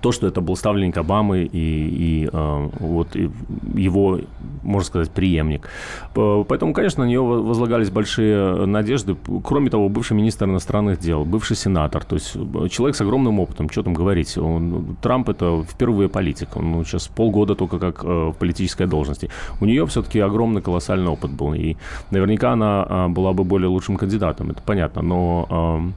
то, 0.00 0.12
что 0.12 0.26
это 0.26 0.40
был 0.40 0.56
ставленник 0.56 0.96
Обамы 0.96 1.44
и, 1.44 1.48
и 1.52 2.28
э, 2.32 2.68
вот 2.80 3.16
и 3.16 3.30
его, 3.74 4.20
можно 4.62 4.86
сказать, 4.86 5.10
преемник. 5.10 5.68
Поэтому, 6.14 6.72
конечно, 6.72 7.04
на 7.04 7.08
нее 7.08 7.20
возлагались 7.20 7.90
большие 7.90 8.66
надежды. 8.66 9.16
Кроме 9.44 9.70
того, 9.70 9.88
бывший 9.88 10.12
министр 10.12 10.46
иностранных 10.46 10.98
дел, 10.98 11.24
бывший 11.24 11.56
сенатор, 11.56 12.04
то 12.04 12.16
есть 12.16 12.32
человек 12.70 12.96
с 12.96 13.00
огромным 13.00 13.40
опытом, 13.40 13.70
что 13.70 13.82
там 13.82 13.94
говорить. 13.94 14.36
Он, 14.38 14.96
Трамп 15.00 15.28
это 15.28 15.62
впервые 15.62 16.08
политик, 16.08 16.56
он 16.56 16.72
ну, 16.72 16.84
сейчас 16.84 17.08
полгода 17.08 17.54
только 17.54 17.78
как 17.78 18.04
э, 18.04 18.06
в 18.06 18.34
политической 18.38 18.86
должности. 18.86 19.30
У 19.60 19.66
нее 19.66 19.86
все-таки 19.86 20.20
огромный 20.20 20.62
колоссальный 20.62 21.10
опыт 21.10 21.30
был, 21.30 21.54
и 21.54 21.76
наверняка 22.10 22.52
она 22.52 22.86
э, 22.88 23.08
была 23.08 23.32
бы 23.32 23.44
более 23.44 23.68
лучшим 23.68 23.96
кандидатом, 23.96 24.50
это 24.50 24.62
понятно, 24.62 25.02
но 25.02 25.92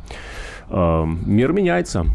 э, 0.70 0.70
э, 0.70 1.06
мир 1.26 1.54
меняется 1.54 2.06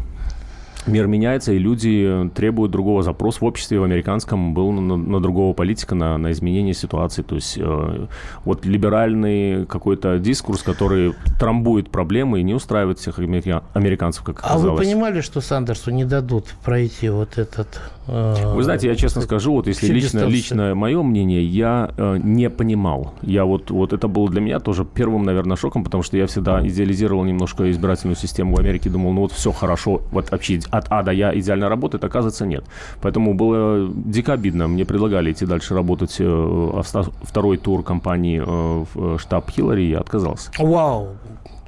мир 0.87 1.07
меняется, 1.07 1.53
и 1.53 1.59
люди 1.59 2.29
требуют 2.35 2.71
другого. 2.71 3.03
Запрос 3.03 3.41
в 3.41 3.45
обществе 3.45 3.79
в 3.79 3.83
американском 3.83 4.53
был 4.53 4.71
на, 4.71 4.97
на 4.97 5.21
другого 5.21 5.53
политика, 5.53 5.95
на, 5.95 6.17
на 6.17 6.31
изменение 6.31 6.73
ситуации. 6.73 7.21
То 7.21 7.35
есть 7.35 7.57
э, 7.57 8.07
вот 8.45 8.65
либеральный 8.65 9.65
какой-то 9.65 10.19
дискурс, 10.19 10.63
который 10.63 11.13
трамбует 11.39 11.89
проблемы 11.89 12.39
и 12.39 12.43
не 12.43 12.53
устраивает 12.53 12.99
всех 12.99 13.19
американцев, 13.19 14.23
как 14.23 14.39
оказалось. 14.39 14.65
А 14.65 14.71
вы 14.71 14.77
понимали, 14.77 15.21
что 15.21 15.41
Сандерсу 15.41 15.91
не 15.91 16.05
дадут 16.05 16.45
пройти 16.63 17.09
вот 17.09 17.37
этот... 17.37 17.81
Э, 18.07 18.53
вы 18.53 18.63
знаете, 18.63 18.87
я 18.87 18.95
честно 18.95 19.21
скажу, 19.21 19.53
вот 19.53 19.67
если 19.67 19.87
лично, 19.87 20.25
лично 20.25 20.75
мое 20.75 21.01
мнение, 21.03 21.43
я 21.43 21.91
э, 21.97 22.17
не 22.23 22.49
понимал. 22.49 23.13
Я 23.21 23.45
вот, 23.45 23.71
вот 23.71 23.93
это 23.93 24.07
было 24.07 24.29
для 24.29 24.41
меня 24.41 24.59
тоже 24.59 24.85
первым, 24.85 25.23
наверное, 25.23 25.57
шоком, 25.57 25.83
потому 25.83 26.03
что 26.03 26.17
я 26.17 26.27
всегда 26.27 26.65
идеализировал 26.65 27.23
немножко 27.23 27.69
избирательную 27.71 28.15
систему 28.15 28.55
в 28.55 28.59
Америке, 28.59 28.89
думал, 28.89 29.13
ну 29.13 29.21
вот 29.21 29.31
все 29.31 29.51
хорошо, 29.51 30.01
вот 30.11 30.31
вообще 30.31 30.59
от 30.77 30.85
А 30.89 31.03
до 31.03 31.11
Я 31.11 31.37
идеально 31.37 31.69
работает, 31.69 32.03
оказывается, 32.03 32.45
нет. 32.45 32.63
Поэтому 33.01 33.33
было 33.33 33.89
дико 33.93 34.33
обидно. 34.33 34.67
Мне 34.67 34.85
предлагали 34.85 35.31
идти 35.31 35.45
дальше 35.45 35.73
работать 35.73 36.15
э, 36.19 36.81
второй 37.23 37.57
тур 37.57 37.83
компании 37.83 38.41
э, 38.41 38.85
в 38.93 39.19
штаб 39.19 39.49
Хиллари, 39.49 39.83
и 39.83 39.89
я 39.91 39.99
отказался. 39.99 40.51
Вау! 40.57 41.17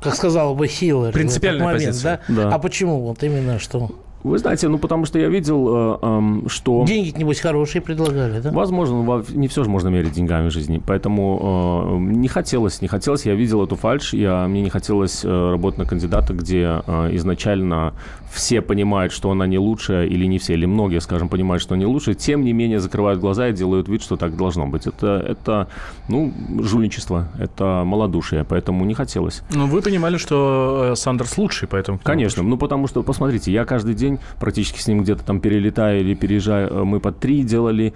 Как 0.02 0.16
сказала 0.16 0.54
бы 0.54 0.68
Хиллари. 0.68 1.12
Принципиальная 1.12 1.66
момент, 1.66 1.86
позиция. 1.86 2.22
Да? 2.28 2.36
да? 2.50 2.56
А 2.56 2.60
почему? 2.60 3.02
Вот 3.02 3.24
именно 3.24 3.60
что? 3.60 3.92
Вы 4.24 4.38
знаете, 4.38 4.68
ну 4.68 4.78
потому 4.78 5.06
что 5.06 5.18
я 5.20 5.30
видел, 5.30 5.68
э, 5.70 5.98
э, 6.02 6.50
что... 6.50 6.84
Деньги, 6.86 7.18
небось, 7.18 7.40
хорошие 7.40 7.82
предлагали, 7.82 8.42
да? 8.42 8.52
Возможно, 8.52 9.24
не 9.30 9.48
все 9.48 9.64
же 9.64 9.70
можно 9.70 9.88
мерить 9.90 10.12
деньгами 10.12 10.50
в 10.50 10.52
жизни. 10.52 10.82
Поэтому 10.86 11.98
э, 11.98 12.00
не 12.00 12.28
хотелось, 12.28 12.82
не 12.82 12.88
хотелось. 12.88 13.26
Я 13.26 13.36
видел 13.36 13.64
эту 13.64 13.76
фальш, 13.76 14.14
я, 14.14 14.48
мне 14.48 14.62
не 14.62 14.70
хотелось 14.70 15.24
э, 15.24 15.52
работать 15.52 15.80
на 15.80 15.86
кандидата, 15.86 16.34
где 16.34 16.82
э, 16.86 17.16
изначально 17.16 17.94
все 18.32 18.62
понимают, 18.62 19.12
что 19.12 19.32
она 19.32 19.48
не 19.48 19.58
лучшая, 19.58 20.06
или 20.06 20.26
не 20.26 20.38
все, 20.38 20.54
или 20.54 20.66
многие, 20.66 21.02
скажем, 21.02 21.30
понимают, 21.30 21.62
что 21.62 21.76
не 21.76 21.86
лучшая, 21.86 22.16
тем 22.16 22.44
не 22.44 22.54
менее 22.54 22.80
закрывают 22.80 23.20
глаза 23.20 23.48
и 23.48 23.54
делают 23.54 23.88
вид, 23.88 24.02
что 24.04 24.18
так 24.18 24.38
должно 24.38 24.68
быть. 24.68 24.88
Это, 24.88 25.26
это 25.28 25.68
ну, 26.08 26.34
жульничество, 26.60 27.28
это 27.40 27.84
малодушие, 27.86 28.44
поэтому 28.44 28.86
не 28.86 28.94
хотелось. 28.94 29.42
Ну, 29.54 29.68
вы 29.68 29.82
понимали, 29.82 30.18
что 30.18 30.94
Сандерс 30.96 31.38
лучший, 31.38 31.68
поэтому... 31.68 32.00
Конечно, 32.04 32.44
ну, 32.44 32.58
потому 32.58 32.88
что, 32.88 33.04
посмотрите, 33.04 33.52
я 33.52 33.66
каждый 33.66 33.96
день 33.96 34.09
практически 34.40 34.80
с 34.80 34.88
ним 34.88 35.04
где-то 35.04 35.24
там 35.24 35.40
перелетаю 35.40 36.02
или 36.02 36.16
переезжаю, 36.16 36.70
э, 36.70 36.84
мы 36.84 37.00
по 37.00 37.12
три 37.12 37.44
делали, 37.44 37.94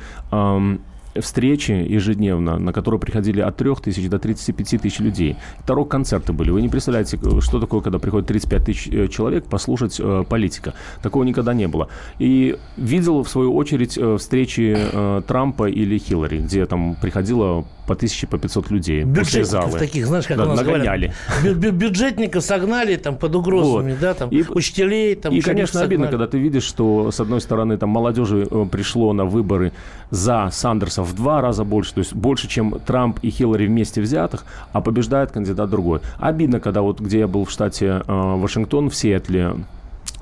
встречи 1.21 1.71
ежедневно, 1.71 2.58
на 2.58 2.73
которые 2.73 2.99
приходили 2.99 3.41
от 3.41 3.58
3 3.58 3.76
тысяч 3.84 4.10
до 4.10 4.19
35 4.19 4.82
тысяч 4.82 4.99
людей. 4.99 5.36
Это 5.63 5.76
рок-концерты 5.76 6.34
были. 6.34 6.52
Вы 6.52 6.62
не 6.62 6.69
представляете, 6.69 7.19
что 7.41 7.60
такое, 7.60 7.82
когда 7.82 7.99
приходит 7.99 8.28
35 8.28 8.65
тысяч 8.65 8.88
э, 8.88 9.08
человек 9.08 9.45
послушать 9.45 9.99
э, 9.99 10.23
политика. 10.28 10.73
Такого 11.02 11.23
никогда 11.23 11.54
не 11.54 11.67
было. 11.67 11.89
И 12.19 12.58
видел, 12.78 13.23
в 13.23 13.30
свою 13.30 13.56
очередь, 13.56 13.97
э, 13.97 14.17
встречи 14.17 14.76
э, 14.76 15.21
Трампа 15.28 15.69
или 15.69 15.97
Хиллари, 15.97 16.39
где 16.39 16.65
там 16.65 16.95
приходило 17.02 17.65
по 17.88 17.96
тысяче, 17.96 18.28
по 18.28 18.38
500 18.38 18.72
людей 18.72 19.06
после 19.06 19.43
залы. 19.43 19.78
таких, 19.78 20.08
знаешь, 20.08 20.26
как 20.26 20.38
да, 20.38 20.46
у 20.46 20.48
нас 20.48 20.60
нагоняли. 20.60 21.13
говорят, 21.41 21.74
бюджетников 21.74 22.43
согнали 22.43 22.96
там 22.96 23.17
под 23.17 23.36
угрозами, 23.36 23.91
вот. 23.91 24.00
да, 24.00 24.13
там, 24.13 24.30
и, 24.30 24.43
учителей 24.48 25.15
там. 25.15 25.34
И, 25.34 25.41
конечно, 25.41 25.80
согнали. 25.80 25.88
обидно, 25.88 26.08
когда 26.08 26.28
ты 26.28 26.38
видишь, 26.38 26.63
что, 26.63 27.12
с 27.12 27.19
одной 27.19 27.41
стороны, 27.41 27.78
там 27.78 27.89
молодежи 27.89 28.48
э, 28.50 28.65
пришло 28.72 29.13
на 29.13 29.26
выборы 29.26 29.74
за 30.10 30.50
Сандерса 30.52 31.04
в 31.04 31.13
два 31.13 31.41
раза 31.41 31.63
больше, 31.63 31.93
то 31.93 32.00
есть 32.00 32.13
больше, 32.13 32.48
чем 32.48 32.80
Трамп 32.86 33.19
и 33.22 33.30
Хиллари 33.30 33.67
вместе 33.67 34.02
взятых, 34.02 34.46
а 34.72 34.82
побеждает 34.82 35.32
кандидат 35.32 35.69
другой. 35.69 36.00
Обидно, 36.19 36.60
когда 36.60 36.82
вот, 36.82 37.00
где 37.00 37.19
я 37.19 37.28
был 37.28 37.46
в 37.46 37.52
штате 37.52 37.86
э, 37.86 38.02
Вашингтон, 38.08 38.89
в 38.89 38.96
Сиэтле, 38.96 39.56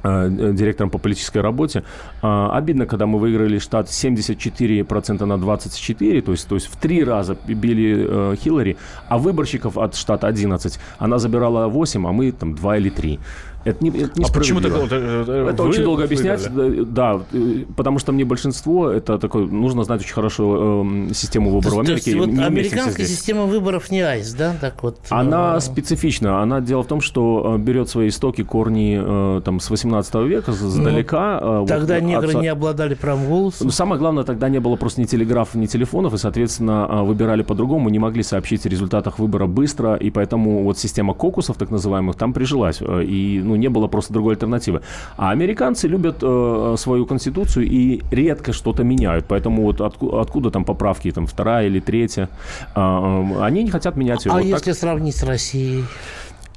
директором 0.04 0.90
по 0.90 0.98
политической 0.98 1.42
работе. 1.42 1.84
А, 2.22 2.58
обидно, 2.58 2.86
когда 2.86 3.06
мы 3.06 3.20
выиграли 3.20 3.60
штат 3.60 3.88
74% 3.88 5.26
на 5.26 5.38
24, 5.38 6.22
то 6.22 6.32
есть, 6.32 6.48
то 6.48 6.56
есть 6.56 6.68
в 6.68 6.76
три 6.78 7.04
раза 7.04 7.38
били 7.48 8.06
э, 8.08 8.36
Хиллари, 8.36 8.78
а 9.10 9.18
выборщиков 9.18 9.78
от 9.78 9.96
штата 9.96 10.28
11 10.28 10.80
она 11.00 11.18
забирала 11.18 11.68
8, 11.68 12.08
а 12.08 12.12
мы 12.12 12.32
там 12.32 12.56
2 12.56 12.78
или 12.78 12.90
3. 12.90 13.20
Это 13.64 13.84
не, 13.84 13.90
это 13.90 14.20
не 14.20 14.26
а 14.26 14.32
почему 14.32 14.60
такое? 14.60 14.86
Это, 14.86 15.32
это 15.50 15.64
очень 15.64 15.84
долго 15.84 16.04
объяснять. 16.04 16.50
Выиграли? 16.50 16.84
Да, 16.84 17.22
э, 17.32 17.66
потому 17.76 18.00
что 18.00 18.12
мне 18.12 18.26
большинство, 18.26 18.90
это 18.90 19.20
такое, 19.20 19.46
нужно 19.46 19.84
знать 19.84 20.02
очень 20.02 20.14
хорошо 20.14 20.84
э, 21.10 21.14
систему 21.14 21.52
выборов 21.52 21.74
в 21.74 21.80
Америке. 21.80 22.12
То 22.12 22.18
есть, 22.18 22.38
вот 22.38 22.46
американская 22.46 23.06
система 23.06 23.46
выборов 23.46 23.92
не 23.92 24.02
айс, 24.02 24.34
да? 24.34 24.56
Так 24.60 24.82
вот, 24.82 25.00
она 25.10 25.58
э... 25.58 25.60
специфична. 25.60 26.42
Она 26.42 26.60
дело 26.62 26.84
в 26.84 26.88
том, 26.88 27.02
что 27.02 27.56
э, 27.56 27.58
берет 27.60 27.90
свои 27.90 28.08
истоки, 28.08 28.44
корни 28.44 29.00
э, 29.00 29.42
там, 29.42 29.60
с 29.60 29.70
18 29.70 30.16
века, 30.16 30.52
сдалека. 30.52 31.40
Ну, 31.42 31.66
тогда 31.68 31.96
вот, 31.96 32.04
негры 32.04 32.34
от... 32.34 32.42
не 32.42 32.48
обладали 32.48 32.96
правом 32.96 33.28
голоса. 33.28 33.64
Ну, 33.64 33.72
самое 33.72 34.00
главное, 34.00 34.24
тогда 34.24 34.50
не 34.50 34.60
было 34.60 34.76
просто 34.76 35.02
ни 35.02 35.06
телеграфов, 35.06 35.56
ни 35.56 35.68
телефонов, 35.68 36.14
и, 36.14 36.18
соответственно, 36.18 37.04
выбирали 37.04 37.44
по-другому, 37.44 37.90
не 37.90 38.00
могли 38.00 38.24
сообщить 38.24 38.66
о 38.66 38.70
результатах 38.70 39.20
выбора 39.20 39.46
быстро, 39.46 39.96
и 39.96 40.10
поэтому 40.10 40.64
вот 40.64 40.80
система 40.80 41.14
кокусов, 41.14 41.58
так 41.58 41.70
называемых, 41.70 42.16
там 42.16 42.34
прижилась. 42.34 42.82
И 42.82 43.42
ну, 43.44 43.51
не 43.56 43.70
было 43.70 43.88
просто 43.88 44.14
другой 44.14 44.34
альтернативы. 44.34 44.82
А 45.18 45.32
американцы 45.32 45.88
любят 45.88 46.18
э, 46.22 46.76
свою 46.78 47.06
конституцию 47.06 47.68
и 47.68 48.02
редко 48.12 48.54
что-то 48.54 48.84
меняют. 48.84 49.26
Поэтому 49.28 49.64
вот 49.64 49.82
откуда, 49.82 50.22
откуда 50.22 50.52
там 50.52 50.66
поправки, 50.66 51.12
там 51.12 51.28
вторая 51.28 51.68
или 51.68 51.80
третья, 51.80 52.30
э, 52.76 52.80
э, 52.80 53.44
они 53.44 53.64
не 53.64 53.72
хотят 53.72 53.96
менять 53.96 54.26
ее. 54.26 54.32
А 54.32 54.36
вот 54.36 54.44
если 54.44 54.72
так. 54.72 54.80
сравнить 54.80 55.16
с 55.16 55.24
Россией? 55.24 55.84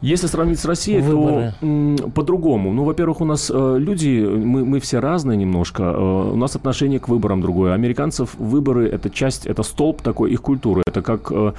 Если 0.04 0.26
сравнить 0.26 0.60
с 0.60 0.66
Россией, 0.66 1.00
Выборы. 1.00 1.54
то 1.60 2.10
по-другому. 2.14 2.74
Ну, 2.74 2.84
во-первых, 2.84 3.22
у 3.22 3.24
нас 3.24 3.50
э, 3.52 3.76
люди, 3.78 4.20
мы, 4.20 4.62
мы 4.62 4.78
все 4.78 4.98
разные 4.98 5.38
немножко. 5.38 5.82
Э, 5.82 6.30
у 6.32 6.36
нас 6.36 6.54
отношение 6.56 7.00
к 7.00 7.08
выборам 7.08 7.40
другое. 7.40 7.72
Американцев 7.72 8.34
выборы– 8.34 8.86
это 8.92 9.08
часть, 9.08 9.46
это 9.46 9.62
столб 9.62 10.02
такой 10.02 10.30
их 10.32 10.42
культуры. 10.42 10.82
Это 10.86 11.00
как 11.00 11.32
э, 11.32 11.52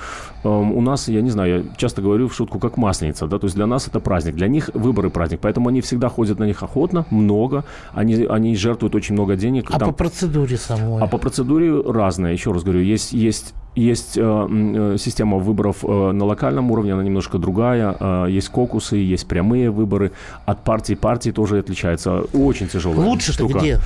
э, 0.44 0.48
у 0.48 0.82
нас, 0.82 1.08
я 1.08 1.22
не 1.22 1.32
знаю, 1.32 1.64
я 1.64 1.76
часто 1.76 2.04
говорю 2.04 2.28
в 2.28 2.36
шутку, 2.36 2.60
как 2.60 2.78
масленица. 2.78 3.26
Да? 3.26 3.40
То 3.40 3.46
есть 3.46 3.56
для 3.56 3.66
нас 3.66 3.88
это 3.88 4.00
праздник, 4.00 4.36
для 4.36 4.48
них 4.48 4.70
выборы 4.76 5.10
праздник. 5.10 5.40
Поэтому 5.42 5.70
они 5.70 5.82
всегда 5.82 6.10
ходят 6.10 6.38
на 6.38 6.44
них 6.44 6.62
охотно, 6.62 7.08
много. 7.10 7.66
Они, 7.94 8.26
они 8.26 8.56
жертвуют 8.56 8.94
очень 8.94 9.16
много 9.16 9.36
денег. 9.36 9.72
А 9.72 9.80
там, 9.80 9.90
по 9.90 9.96
процедуре 9.96 10.58
самой? 10.58 11.02
А 11.02 11.08
по 11.08 11.18
процедуре 11.18 11.82
разное. 11.82 12.34
Еще 12.34 12.52
раз 12.52 12.62
говорю, 12.62 12.82
есть, 12.82 13.12
есть 13.12 13.56
есть 13.76 14.18
э, 14.18 14.22
э, 14.22 14.98
система 14.98 15.38
выборов 15.38 15.84
э, 15.84 16.12
на 16.12 16.26
локальном 16.26 16.72
уровне, 16.72 16.94
она 16.94 17.04
немножко 17.04 17.38
другая. 17.38 17.96
Э, 18.00 18.26
есть 18.30 18.50
кокусы, 18.50 18.98
есть 18.98 19.28
прямые 19.28 19.70
выборы. 19.70 20.12
От 20.46 20.64
партии 20.64 20.94
партии 20.94 21.32
тоже 21.32 21.60
отличается. 21.60 22.22
Очень 22.34 22.68
тяжелая 22.68 23.06
Лучше-то 23.08 23.46
где? 23.48 23.80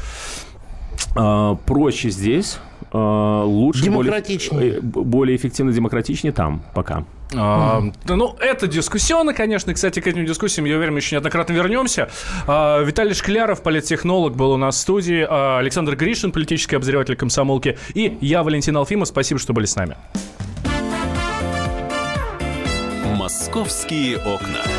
Э, 1.15 1.56
проще 1.65 2.10
здесь. 2.12 2.60
Э, 2.93 3.43
лучше. 3.43 3.89
Более, 3.89 4.82
более 4.82 5.36
эффективно, 5.36 5.71
демократичнее 5.71 6.34
там 6.34 6.62
пока. 6.73 7.04
Ну, 7.32 8.36
это 8.39 8.68
дискуссионно, 8.68 9.34
конечно. 9.34 9.74
Кстати, 9.74 10.00
к 10.00 10.08
этим 10.08 10.26
дискуссиям, 10.26 10.65
я 10.65 10.78
уверен, 10.78 10.94
мы 10.94 11.00
еще 11.00 11.15
неоднократно 11.15 11.54
вернемся. 11.54 12.10
А, 12.48 12.82
Виталий 12.82 13.13
Шкляров, 13.13 13.62
политтехнолог, 13.62 14.36
был 14.36 14.52
у 14.52 14.58
нас 14.58 14.76
в 14.76 14.80
студии. 14.80 15.26
А, 15.30 15.60
Александр 15.60 15.96
Гришин, 15.96 16.32
политический 16.32 16.76
обозреватель 16.76 17.15
комсомолки. 17.15 17.78
И 17.94 18.18
я, 18.22 18.44
Валентин 18.44 18.76
Алфимов. 18.78 19.08
Спасибо, 19.08 19.39
что 19.39 19.54
были 19.54 19.65
с 19.65 19.76
нами. 19.76 19.96
«Московские 23.15 24.18
окна». 24.18 24.79